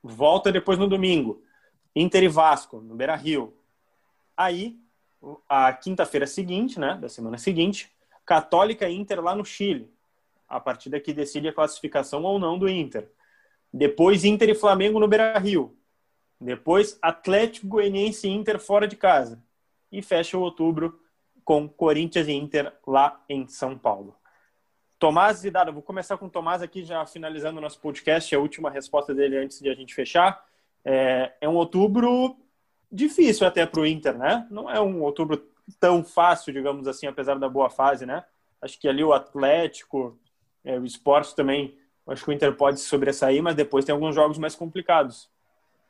Volta 0.00 0.52
depois 0.52 0.78
no 0.78 0.86
domingo, 0.86 1.42
Inter 1.96 2.22
e 2.22 2.28
Vasco, 2.28 2.80
no 2.80 2.94
Beira-Rio. 2.94 3.56
Aí, 4.40 4.80
a 5.46 5.70
quinta-feira 5.70 6.26
seguinte, 6.26 6.80
né, 6.80 6.96
da 6.98 7.10
semana 7.10 7.36
seguinte, 7.36 7.92
Católica 8.24 8.88
Inter 8.88 9.20
lá 9.20 9.34
no 9.34 9.44
Chile. 9.44 9.92
A 10.48 10.58
partida 10.58 10.98
que 10.98 11.12
decide 11.12 11.48
a 11.48 11.52
classificação 11.52 12.22
ou 12.22 12.38
não 12.38 12.58
do 12.58 12.66
Inter. 12.66 13.06
Depois 13.70 14.24
Inter 14.24 14.48
e 14.48 14.54
Flamengo 14.54 14.98
no 14.98 15.06
Beira-Rio. 15.06 15.76
Depois 16.40 16.98
Atlético 17.02 17.66
Goianiense 17.66 18.28
e 18.28 18.30
Inter 18.30 18.58
fora 18.58 18.88
de 18.88 18.96
casa. 18.96 19.44
E 19.92 20.00
fecha 20.00 20.38
o 20.38 20.40
outubro 20.40 20.98
com 21.44 21.68
Corinthians 21.68 22.26
e 22.26 22.32
Inter 22.32 22.72
lá 22.86 23.22
em 23.28 23.46
São 23.46 23.76
Paulo. 23.76 24.16
Tomás 24.98 25.44
e 25.44 25.50
Dada, 25.50 25.70
vou 25.70 25.82
começar 25.82 26.16
com 26.16 26.26
o 26.26 26.30
Tomás 26.30 26.62
aqui, 26.62 26.82
já 26.82 27.04
finalizando 27.04 27.58
o 27.58 27.60
nosso 27.60 27.78
podcast, 27.78 28.34
a 28.34 28.38
última 28.38 28.70
resposta 28.70 29.14
dele 29.14 29.36
antes 29.36 29.60
de 29.60 29.68
a 29.68 29.74
gente 29.74 29.94
fechar. 29.94 30.42
É, 30.82 31.34
é 31.42 31.48
um 31.48 31.56
outubro 31.56 32.38
difícil 32.90 33.46
até 33.46 33.64
para 33.66 33.80
o 33.80 33.86
Inter, 33.86 34.16
né? 34.16 34.46
Não 34.50 34.70
é 34.70 34.80
um 34.80 35.02
outubro 35.02 35.42
tão 35.78 36.04
fácil, 36.04 36.52
digamos 36.52 36.88
assim, 36.88 37.06
apesar 37.06 37.38
da 37.38 37.48
boa 37.48 37.70
fase, 37.70 38.04
né? 38.04 38.24
Acho 38.60 38.78
que 38.78 38.88
ali 38.88 39.04
o 39.04 39.12
Atlético, 39.12 40.18
é, 40.64 40.78
o 40.78 40.84
esporte 40.84 41.34
também, 41.34 41.76
acho 42.06 42.24
que 42.24 42.30
o 42.30 42.32
Inter 42.32 42.54
pode 42.56 42.80
sobressair, 42.80 43.42
mas 43.42 43.54
depois 43.54 43.84
tem 43.84 43.92
alguns 43.92 44.14
jogos 44.14 44.38
mais 44.38 44.54
complicados. 44.54 45.30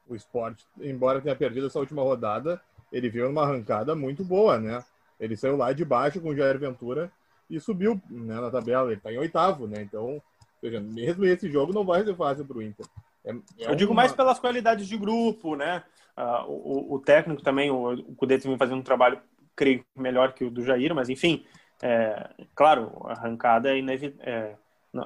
O 0.07 0.15
esporte, 0.15 0.67
embora 0.81 1.21
tenha 1.21 1.37
perdido 1.37 1.67
essa 1.67 1.79
última 1.79 2.03
rodada, 2.03 2.61
ele 2.93 3.09
veio 3.09 3.27
numa 3.27 3.43
arrancada 3.43 3.95
muito 3.95 4.25
boa, 4.25 4.59
né? 4.59 4.85
Ele 5.19 5.37
saiu 5.37 5.57
lá 5.57 5.73
de 5.73 5.85
baixo 5.85 6.21
com 6.21 6.31
o 6.31 6.37
Jair 6.37 6.59
Ventura 6.59 7.13
e 7.49 7.61
subiu 7.61 8.01
né, 8.09 8.41
na 8.41 8.51
tabela. 8.51 8.89
Ele 8.89 8.97
está 8.97 9.13
em 9.13 9.19
oitavo, 9.19 9.67
né? 9.67 9.83
Então, 9.83 10.21
seja, 10.61 10.81
mesmo 10.81 11.25
esse 11.25 11.51
jogo 11.51 11.73
não 11.73 11.85
vai 11.85 12.03
ser 12.05 12.17
fácil 12.17 12.45
para 12.45 12.57
o 12.59 12.63
Inter. 12.63 12.87
É, 13.25 13.31
é 13.31 13.71
Eu 13.71 13.75
digo 13.75 13.93
uma... 13.93 14.03
mais 14.03 14.13
pelas 14.13 14.39
qualidades 14.39 14.87
de 14.87 14.97
grupo, 14.97 15.57
né? 15.57 15.83
Uh, 16.17 16.51
o, 16.51 16.95
o, 16.95 16.99
técnico 16.99 17.43
também, 17.43 17.71
o, 17.71 17.93
o 17.93 18.15
Cudê 18.15 18.37
vem 18.39 18.59
fazendo 18.59 18.81
um 18.81 18.83
trabalho 18.83 19.21
creio 19.57 19.85
melhor 19.97 20.33
que 20.33 20.45
o 20.45 20.51
do 20.51 20.63
Jair, 20.63 20.95
mas 20.95 21.09
enfim, 21.09 21.45
é, 21.83 22.31
claro, 22.55 22.93
a 23.05 23.13
arrancada 23.13 23.71
é, 23.77 23.81
é, 24.21 24.55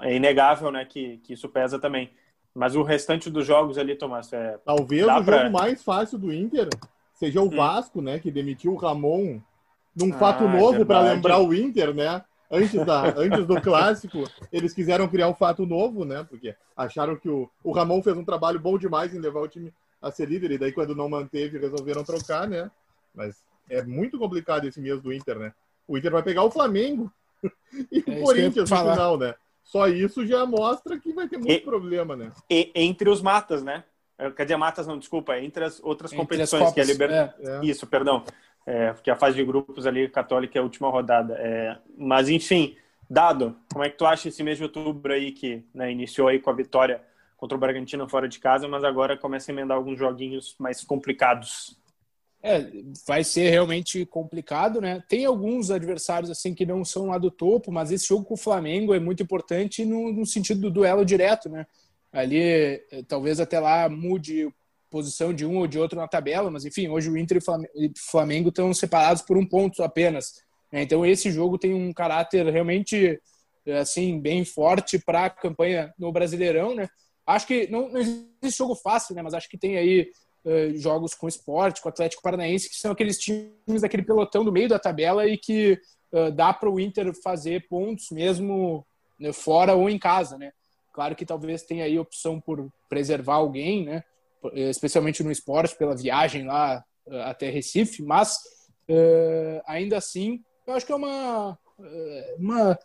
é, 0.03 0.17
inegável, 0.17 0.71
né, 0.71 0.85
que, 0.85 1.19
que 1.19 1.33
isso 1.33 1.49
pesa 1.49 1.79
também. 1.79 2.11
Mas 2.55 2.77
o 2.77 2.83
restante 2.83 3.29
dos 3.31 3.45
jogos 3.45 3.79
ali, 3.79 3.97
Tomás, 3.97 4.33
é, 4.33 4.59
talvez 4.65 5.05
o 5.05 5.25
pra... 5.25 5.39
jogo 5.39 5.53
mais 5.53 5.83
fácil 5.83 6.19
do 6.19 6.33
Inter 6.33 6.69
seja 7.15 7.41
o 7.41 7.47
hum. 7.47 7.51
Vasco, 7.51 8.01
né, 8.01 8.19
que 8.19 8.31
demitiu 8.31 8.73
o 8.73 8.77
Ramon 8.77 9.41
num 9.95 10.13
ah, 10.15 10.19
fato 10.19 10.49
novo 10.49 10.83
é 10.83 10.85
para 10.85 11.01
lembrar 11.01 11.39
o 11.39 11.55
Inter, 11.55 11.95
né? 11.95 12.25
Antes, 12.55 12.87
da, 12.87 13.09
antes 13.19 13.47
do 13.47 13.61
clássico, 13.61 14.31
eles 14.53 14.73
quiseram 14.73 15.09
criar 15.09 15.29
um 15.29 15.35
fato 15.35 15.67
novo, 15.67 16.05
né? 16.05 16.25
Porque 16.29 16.55
acharam 16.77 17.17
que 17.17 17.29
o, 17.29 17.51
o 17.65 17.73
Ramon 17.73 18.01
fez 18.01 18.17
um 18.17 18.25
trabalho 18.25 18.61
bom 18.61 18.79
demais 18.79 19.13
em 19.13 19.19
levar 19.19 19.41
o 19.41 19.49
time 19.49 19.73
a 20.01 20.11
ser 20.13 20.29
líder, 20.29 20.53
e 20.53 20.59
daí 20.59 20.71
quando 20.71 20.95
não 20.95 21.09
manteve, 21.09 21.59
resolveram 21.59 22.05
trocar, 22.05 22.47
né? 22.47 22.71
Mas 23.13 23.43
é 23.69 23.83
muito 23.83 24.19
complicado 24.19 24.67
esse 24.67 24.81
mês 24.81 25.01
do 25.01 25.13
Inter, 25.13 25.39
né? 25.39 25.53
O 25.89 25.99
Inter 25.99 26.13
vai 26.13 26.23
pegar 26.23 26.45
o 26.45 26.51
Flamengo 26.51 27.11
e 27.91 27.99
o 28.07 28.13
é 28.13 28.21
Corinthians 28.21 28.71
no 28.71 28.77
final, 28.77 29.19
né? 29.19 29.35
Só 29.65 29.89
isso 29.89 30.25
já 30.25 30.47
mostra 30.47 30.99
que 30.99 31.13
vai 31.13 31.27
ter 31.27 31.39
muito 31.39 31.51
e, 31.51 31.61
problema, 31.61 32.15
né? 32.15 32.31
E, 32.49 32.71
entre 32.75 33.09
os 33.09 33.21
matas, 33.21 33.65
né? 33.65 33.83
É, 34.17 34.31
quer 34.31 34.45
dizer, 34.45 34.57
matas 34.57 34.87
não, 34.87 34.99
desculpa, 34.99 35.37
entre 35.39 35.65
as 35.65 35.81
outras 35.83 36.13
entre 36.13 36.23
competições, 36.23 36.65
as 36.65 36.73
que 36.73 36.81
é 36.81 36.83
a 36.83 36.87
Libertadores. 36.87 37.49
É. 37.49 37.65
Isso, 37.65 37.87
perdão. 37.87 38.25
É, 38.67 38.93
porque 38.93 39.11
a 39.11 39.17
fase 39.17 39.37
de 39.37 39.45
grupos 39.45 39.87
ali, 39.87 40.09
Católica, 40.09 40.59
é 40.59 40.61
a 40.61 40.65
última 40.65 40.89
rodada. 40.89 41.35
É, 41.39 41.77
mas, 41.97 42.29
enfim, 42.29 42.77
dado, 43.09 43.57
como 43.73 43.85
é 43.85 43.91
que 43.91 43.99
tu 43.99 44.07
acha 44.07 44.29
esse 44.29 44.43
mês 44.43 44.57
de 44.57 44.65
outubro 44.65 45.13
aí 45.13 45.33
que 45.33 45.65
né, 45.75 45.91
iniciou 45.93 46.29
aí 46.29 46.39
com 46.39 46.51
a 46.51 46.55
vitória 46.55 47.03
contra 47.37 47.57
o 47.57 47.61
Bragantino 47.61 48.09
fora 48.09 48.29
de 48.29 48.39
casa, 48.39 48.67
mas 48.67 48.83
agora 48.85 49.19
começa 49.19 49.51
a 49.51 49.53
emendar 49.53 49.77
alguns 49.77 49.99
joguinhos 49.99 50.57
mais 50.59 50.83
complicados? 50.83 51.77
É, 52.43 52.71
vai 53.07 53.25
ser 53.25 53.51
realmente 53.51 54.05
complicado, 54.05 54.81
né? 54.81 55.03
Tem 55.09 55.25
alguns 55.25 55.71
adversários 55.71 56.31
assim 56.31 56.55
que 56.55 56.67
não 56.67 56.85
são 56.85 57.07
lá 57.07 57.17
do 57.17 57.31
topo, 57.31 57.73
mas 57.73 57.91
esse 57.91 58.09
jogo 58.09 58.25
com 58.25 58.35
o 58.35 58.39
Flamengo 58.39 58.95
é 58.95 59.01
muito 59.01 59.23
importante 59.23 59.85
no, 59.85 60.13
no 60.13 60.27
sentido 60.27 60.61
do 60.61 60.71
duelo 60.71 61.05
direto, 61.07 61.49
né? 61.49 61.67
Ali, 62.13 62.39
eh, 62.39 63.03
talvez 63.09 63.41
até 63.41 63.59
lá 63.59 63.89
mude 63.89 64.53
posição 64.95 65.35
de 65.35 65.45
um 65.45 65.59
ou 65.59 65.67
de 65.67 65.77
outro 65.77 65.99
na 65.99 66.07
tabela, 66.07 66.49
mas 66.53 66.65
enfim, 66.65 66.87
hoje 66.87 67.11
o 67.11 67.19
Inter 67.19 67.43
e 67.75 67.87
o 67.89 67.93
Flamengo 67.99 68.51
estão 68.51 68.73
separados 68.73 69.23
por 69.23 69.37
um 69.37 69.45
ponto 69.45 69.83
apenas. 69.83 70.35
Né? 70.71 70.83
Então 70.83 71.05
esse 71.05 71.33
jogo 71.33 71.59
tem 71.59 71.75
um 71.75 71.93
caráter 71.93 72.47
realmente 72.47 73.21
assim 73.81 74.21
bem 74.21 74.45
forte 74.45 74.97
para 75.05 75.25
a 75.25 75.31
campanha 75.31 75.93
no 75.99 76.13
Brasileirão, 76.13 76.77
né? 76.77 76.89
Acho 77.27 77.45
que 77.45 77.67
não, 77.67 77.89
não 77.89 77.99
existe 77.99 78.59
jogo 78.59 78.77
fácil, 78.77 79.17
né? 79.17 79.23
Mas 79.23 79.35
acho 79.35 79.49
que 79.49 79.59
tem 79.59 79.77
aí 79.77 80.13
uh, 80.45 80.77
jogos 80.77 81.13
com 81.13 81.27
esporte, 81.27 81.83
com 81.83 81.89
Atlético 81.89 82.23
Paranaense, 82.23 82.71
que 82.71 82.77
são 82.77 82.93
aqueles 82.93 83.19
times 83.19 83.81
daquele 83.81 84.05
pelotão 84.05 84.45
do 84.45 84.53
meio 84.53 84.69
da 84.69 84.79
tabela 84.79 85.27
e 85.27 85.37
que 85.37 85.77
uh, 86.13 86.31
dá 86.31 86.53
para 86.53 86.71
o 86.71 86.79
Inter 86.79 87.13
fazer 87.21 87.67
pontos 87.67 88.11
mesmo 88.13 88.87
né, 89.19 89.33
fora 89.33 89.75
ou 89.75 89.91
em 89.91 89.99
casa, 89.99 90.39
né? 90.39 90.53
Claro 90.93 91.17
que 91.17 91.27
talvez 91.27 91.65
tenha 91.65 91.85
aí 91.85 91.99
opção 91.99 92.41
por 92.41 92.71
preservar 92.89 93.37
alguém, 93.37 93.85
né? 93.85 94.05
Especialmente 94.53 95.23
no 95.23 95.31
esporte, 95.31 95.77
pela 95.77 95.97
viagem 95.97 96.47
lá 96.47 96.85
uh, 97.07 97.17
até 97.23 97.51
Recife, 97.51 98.03
mas 98.03 98.39
ainda 99.67 99.97
assim, 99.97 100.43
eu 100.67 100.75
acho 100.75 100.85
que 100.85 100.93
é 100.93 100.95
uma, 100.95 101.59
uma 102.39 102.79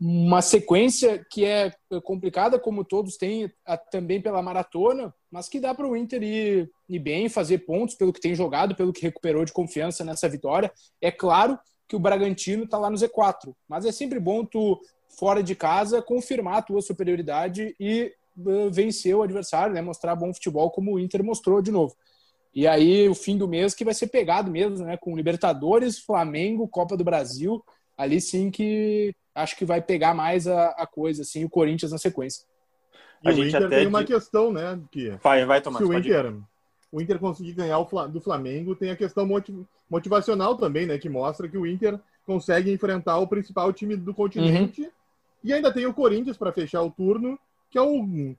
uma 0.00 0.40
sequência 0.40 1.24
que 1.28 1.44
é 1.44 1.72
complicada, 2.04 2.58
como 2.58 2.84
todos 2.84 3.16
têm, 3.16 3.52
também 3.90 4.20
pela 4.20 4.40
maratona, 4.40 5.12
mas 5.30 5.48
que 5.48 5.58
dá 5.58 5.74
para 5.74 5.88
o 5.88 5.96
Inter 5.96 6.22
ir, 6.22 6.70
ir, 6.88 6.98
bem, 7.00 7.28
fazer 7.28 7.58
pontos 7.58 7.96
pelo 7.96 8.12
que 8.12 8.20
tem 8.20 8.34
jogado, 8.34 8.76
pelo 8.76 8.92
que 8.92 9.02
recuperou 9.02 9.44
de 9.44 9.52
confiança 9.52 10.04
nessa 10.04 10.28
vitória. 10.28 10.70
É 11.00 11.10
claro 11.10 11.58
que 11.88 11.96
o 11.96 11.98
Bragantino 11.98 12.64
está 12.64 12.78
lá 12.78 12.88
no 12.88 12.96
Z4, 12.96 13.52
mas 13.68 13.84
é 13.84 13.90
sempre 13.90 14.20
bom 14.20 14.44
tu, 14.44 14.78
fora 15.18 15.42
de 15.42 15.56
casa, 15.56 16.00
confirmar 16.00 16.58
a 16.58 16.62
tua 16.62 16.80
superioridade 16.80 17.74
e 17.80 18.04
uh, 18.04 18.17
vencer 18.70 19.14
o 19.14 19.22
adversário, 19.22 19.74
né? 19.74 19.80
mostrar 19.80 20.14
bom 20.14 20.32
futebol 20.32 20.70
como 20.70 20.94
o 20.94 21.00
Inter 21.00 21.24
mostrou 21.24 21.60
de 21.60 21.70
novo. 21.70 21.94
E 22.54 22.66
aí, 22.66 23.08
o 23.08 23.14
fim 23.14 23.36
do 23.36 23.46
mês 23.46 23.74
que 23.74 23.84
vai 23.84 23.94
ser 23.94 24.08
pegado 24.08 24.50
mesmo, 24.50 24.84
né? 24.84 24.96
Com 24.96 25.16
Libertadores, 25.16 25.98
Flamengo, 25.98 26.66
Copa 26.68 26.96
do 26.96 27.04
Brasil. 27.04 27.62
Ali 27.96 28.20
sim 28.20 28.50
que 28.50 29.14
acho 29.34 29.56
que 29.56 29.64
vai 29.64 29.80
pegar 29.80 30.14
mais 30.14 30.46
a, 30.46 30.68
a 30.70 30.86
coisa, 30.86 31.22
assim, 31.22 31.44
o 31.44 31.50
Corinthians 31.50 31.92
na 31.92 31.98
sequência. 31.98 32.44
E 33.22 33.28
a 33.28 33.32
o 33.32 33.44
Inter 33.44 33.68
tem 33.68 33.86
uma 33.86 34.04
questão, 34.04 34.52
né? 34.52 34.80
Que 34.90 35.10
vai, 35.22 35.44
vai 35.44 35.60
tomar. 35.60 35.78
Se 35.78 35.84
o 35.84 35.92
Inter, 35.92 36.34
o 36.90 37.00
Inter 37.00 37.18
conseguir 37.18 37.52
ganhar 37.52 37.78
o, 37.78 38.08
do 38.08 38.20
Flamengo, 38.20 38.74
tem 38.74 38.90
a 38.90 38.96
questão 38.96 39.28
motivacional 39.90 40.56
também, 40.56 40.86
né? 40.86 40.98
Que 40.98 41.08
mostra 41.08 41.48
que 41.48 41.58
o 41.58 41.66
Inter 41.66 41.98
consegue 42.24 42.72
enfrentar 42.72 43.18
o 43.18 43.26
principal 43.26 43.72
time 43.72 43.96
do 43.96 44.14
continente. 44.14 44.82
Uhum. 44.82 44.90
E 45.44 45.52
ainda 45.52 45.72
tem 45.72 45.86
o 45.86 45.94
Corinthians 45.94 46.36
para 46.36 46.52
fechar 46.52 46.82
o 46.82 46.90
turno, 46.90 47.38
que 47.70 47.78
é 47.78 47.82
o 47.82 48.34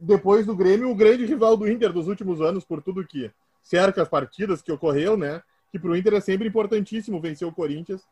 depois 0.00 0.46
do 0.46 0.54
Grêmio, 0.54 0.90
o 0.90 0.94
grande 0.94 1.24
rival 1.24 1.56
do 1.56 1.68
Inter 1.68 1.92
dos 1.92 2.08
últimos 2.08 2.40
anos, 2.40 2.64
por 2.64 2.82
tudo 2.82 3.06
que 3.06 3.30
cerca 3.62 4.02
as 4.02 4.08
partidas 4.08 4.62
que 4.62 4.70
ocorreu, 4.70 5.16
né? 5.16 5.42
Que 5.70 5.78
para 5.78 5.90
o 5.90 5.96
Inter 5.96 6.14
é 6.14 6.20
sempre 6.20 6.48
importantíssimo 6.48 7.20
vencer 7.20 7.46
o 7.46 7.52
Corinthians 7.52 8.06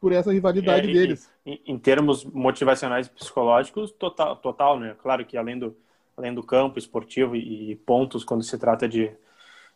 por 0.00 0.12
essa 0.12 0.32
rivalidade 0.32 0.90
é, 0.90 0.92
deles. 0.92 1.30
Em, 1.46 1.60
em, 1.66 1.78
termos 1.78 2.24
motivacionais 2.24 3.06
e 3.06 3.10
psicológicos, 3.10 3.90
total, 3.92 4.36
total, 4.36 4.78
né? 4.78 4.96
Claro 5.02 5.24
que 5.24 5.36
além 5.36 5.58
do, 5.58 5.74
além 6.16 6.34
do 6.34 6.42
campo 6.42 6.78
esportivo 6.78 7.36
e, 7.36 7.70
e 7.70 7.76
pontos, 7.76 8.24
quando 8.24 8.42
se 8.42 8.58
trata 8.58 8.86
de, 8.88 9.10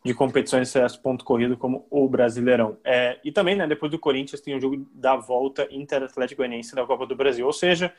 de 0.04 0.14
competições 0.14 0.74
é 0.76 0.87
ponto 1.02 1.24
corrido 1.24 1.57
como 1.57 1.87
o 1.90 2.09
Brasileirão. 2.09 2.76
É, 2.85 3.18
e 3.24 3.33
também, 3.33 3.57
né, 3.57 3.66
depois 3.66 3.90
do 3.90 3.98
Corinthians, 3.98 4.40
tem 4.40 4.54
o 4.54 4.61
jogo 4.61 4.87
da 4.92 5.16
volta 5.16 5.66
Inter 5.70 6.02
Atlético 6.02 6.38
Goianiense 6.38 6.74
da 6.74 6.85
Copa 6.85 7.07
do 7.07 7.16
Brasil. 7.16 7.46
Ou 7.46 7.52
seja, 7.52 7.94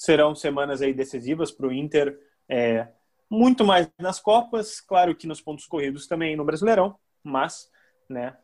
serão 0.00 0.34
semanas 0.34 0.80
aí 0.80 0.94
decisivas 0.94 1.52
para 1.52 1.66
o 1.66 1.72
Inter, 1.72 2.18
é, 2.48 2.88
muito 3.28 3.66
mais 3.66 3.86
nas 3.98 4.18
Copas, 4.18 4.80
claro 4.80 5.14
que 5.14 5.26
nos 5.26 5.42
pontos 5.42 5.66
corridos 5.66 6.06
também 6.06 6.34
no 6.34 6.42
Brasileirão, 6.42 6.96
mas, 7.22 7.70
né, 8.08 8.34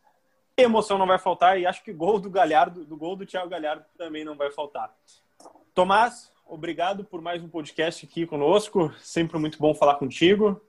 emoção 0.54 0.98
não 0.98 1.06
vai 1.06 1.18
faltar 1.18 1.58
e 1.58 1.64
acho 1.64 1.82
que 1.82 1.94
gol 1.94 2.20
do 2.20 2.28
Galhardo, 2.28 2.84
do 2.84 2.94
gol 2.94 3.16
do 3.16 3.24
Thiago 3.24 3.48
Galhardo 3.48 3.86
também 3.96 4.22
não 4.22 4.36
vai 4.36 4.50
faltar. 4.50 4.94
Tomás, 5.72 6.30
obrigado 6.44 7.02
por 7.04 7.22
mais 7.22 7.42
um 7.42 7.48
podcast 7.48 8.04
aqui 8.04 8.26
conosco. 8.26 8.92
Sempre 8.98 9.38
muito 9.38 9.58
bom 9.58 9.74
falar 9.74 9.94
contigo. 9.94 10.60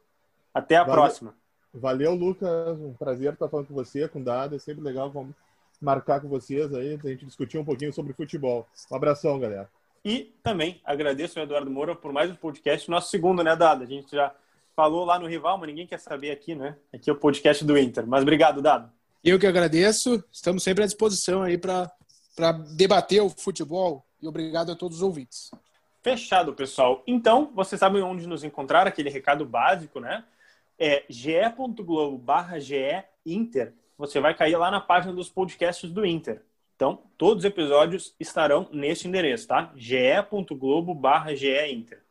Até 0.53 0.77
a 0.77 0.85
Valeu. 0.85 0.93
próxima. 0.93 1.35
Valeu, 1.73 2.15
Lucas. 2.15 2.79
Um 2.79 2.93
prazer 2.93 3.33
estar 3.33 3.49
falando 3.49 3.67
com 3.67 3.73
você, 3.73 4.07
com 4.07 4.19
o 4.19 4.23
Dado. 4.23 4.55
É 4.55 4.59
sempre 4.59 4.83
legal. 4.83 5.11
Vamos 5.11 5.35
marcar 5.81 6.21
com 6.21 6.29
vocês 6.29 6.73
aí, 6.73 6.93
a 6.93 7.07
gente 7.07 7.25
discutir 7.25 7.57
um 7.57 7.65
pouquinho 7.65 7.91
sobre 7.91 8.13
futebol. 8.13 8.65
Um 8.89 8.95
abração, 8.95 9.37
galera. 9.37 9.69
E 10.07 10.33
também 10.41 10.79
agradeço 10.85 11.37
ao 11.37 11.43
Eduardo 11.43 11.69
Moura 11.69 11.93
por 11.93 12.13
mais 12.13 12.31
um 12.31 12.35
podcast, 12.35 12.89
nosso 12.89 13.09
segundo, 13.09 13.43
né, 13.43 13.57
Dado? 13.57 13.83
A 13.83 13.85
gente 13.85 14.09
já 14.09 14.33
falou 14.73 15.03
lá 15.03 15.19
no 15.19 15.27
rival, 15.27 15.57
mas 15.57 15.67
ninguém 15.67 15.85
quer 15.85 15.99
saber 15.99 16.31
aqui, 16.31 16.55
né? 16.55 16.77
Aqui 16.93 17.09
é 17.09 17.13
o 17.13 17.17
podcast 17.17 17.65
do 17.65 17.77
Inter. 17.77 18.07
Mas 18.07 18.21
obrigado, 18.21 18.61
Dado. 18.61 18.89
Eu 19.21 19.37
que 19.37 19.45
agradeço. 19.45 20.23
Estamos 20.31 20.63
sempre 20.63 20.85
à 20.85 20.87
disposição 20.87 21.43
aí 21.43 21.57
para 21.57 21.91
debater 22.77 23.21
o 23.21 23.29
futebol. 23.29 24.05
E 24.21 24.27
obrigado 24.29 24.71
a 24.71 24.77
todos 24.77 24.99
os 24.99 25.03
ouvintes. 25.03 25.51
Fechado, 26.01 26.53
pessoal. 26.53 27.03
Então, 27.05 27.51
vocês 27.53 27.77
sabem 27.77 28.01
onde 28.01 28.27
nos 28.27 28.45
encontrar, 28.45 28.87
aquele 28.87 29.09
recado 29.09 29.45
básico, 29.45 29.99
né? 29.99 30.23
É 30.79 31.03
ge.globo 31.09 32.17
barra 32.17 32.55
Inter. 33.25 33.73
Você 33.97 34.21
vai 34.21 34.33
cair 34.33 34.55
lá 34.55 34.71
na 34.71 34.79
página 34.79 35.11
dos 35.11 35.29
podcasts 35.29 35.91
do 35.91 36.05
Inter. 36.05 36.45
Então, 36.77 37.03
todos 37.17 37.43
os 37.43 37.45
episódios 37.45 38.15
estarão 38.17 38.69
nesse 38.71 39.05
endereço, 39.05 39.49
tá? 39.49 39.73
ge.globo 39.75 40.93
barra 40.95 41.33
Inter. 41.33 42.01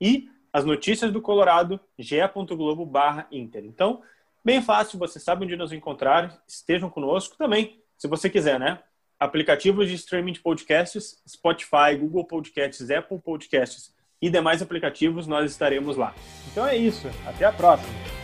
E 0.00 0.30
as 0.50 0.64
notícias 0.64 1.12
do 1.12 1.20
Colorado, 1.20 1.78
ge.globo 1.98 2.86
barra 2.86 3.26
Inter. 3.30 3.62
Então, 3.66 4.02
Bem 4.44 4.60
fácil, 4.60 4.98
você 4.98 5.18
sabe 5.18 5.46
onde 5.46 5.56
nos 5.56 5.72
encontrar, 5.72 6.38
estejam 6.46 6.90
conosco 6.90 7.34
também, 7.38 7.80
se 7.96 8.06
você 8.06 8.28
quiser, 8.28 8.60
né? 8.60 8.78
Aplicativos 9.18 9.88
de 9.88 9.94
streaming 9.94 10.32
de 10.32 10.40
podcasts, 10.40 11.22
Spotify, 11.26 11.96
Google 11.98 12.26
Podcasts, 12.26 12.90
Apple 12.90 13.18
Podcasts 13.20 13.94
e 14.20 14.28
demais 14.28 14.60
aplicativos, 14.60 15.26
nós 15.26 15.50
estaremos 15.50 15.96
lá. 15.96 16.14
Então 16.52 16.66
é 16.66 16.76
isso, 16.76 17.08
até 17.26 17.46
a 17.46 17.52
próxima! 17.52 18.23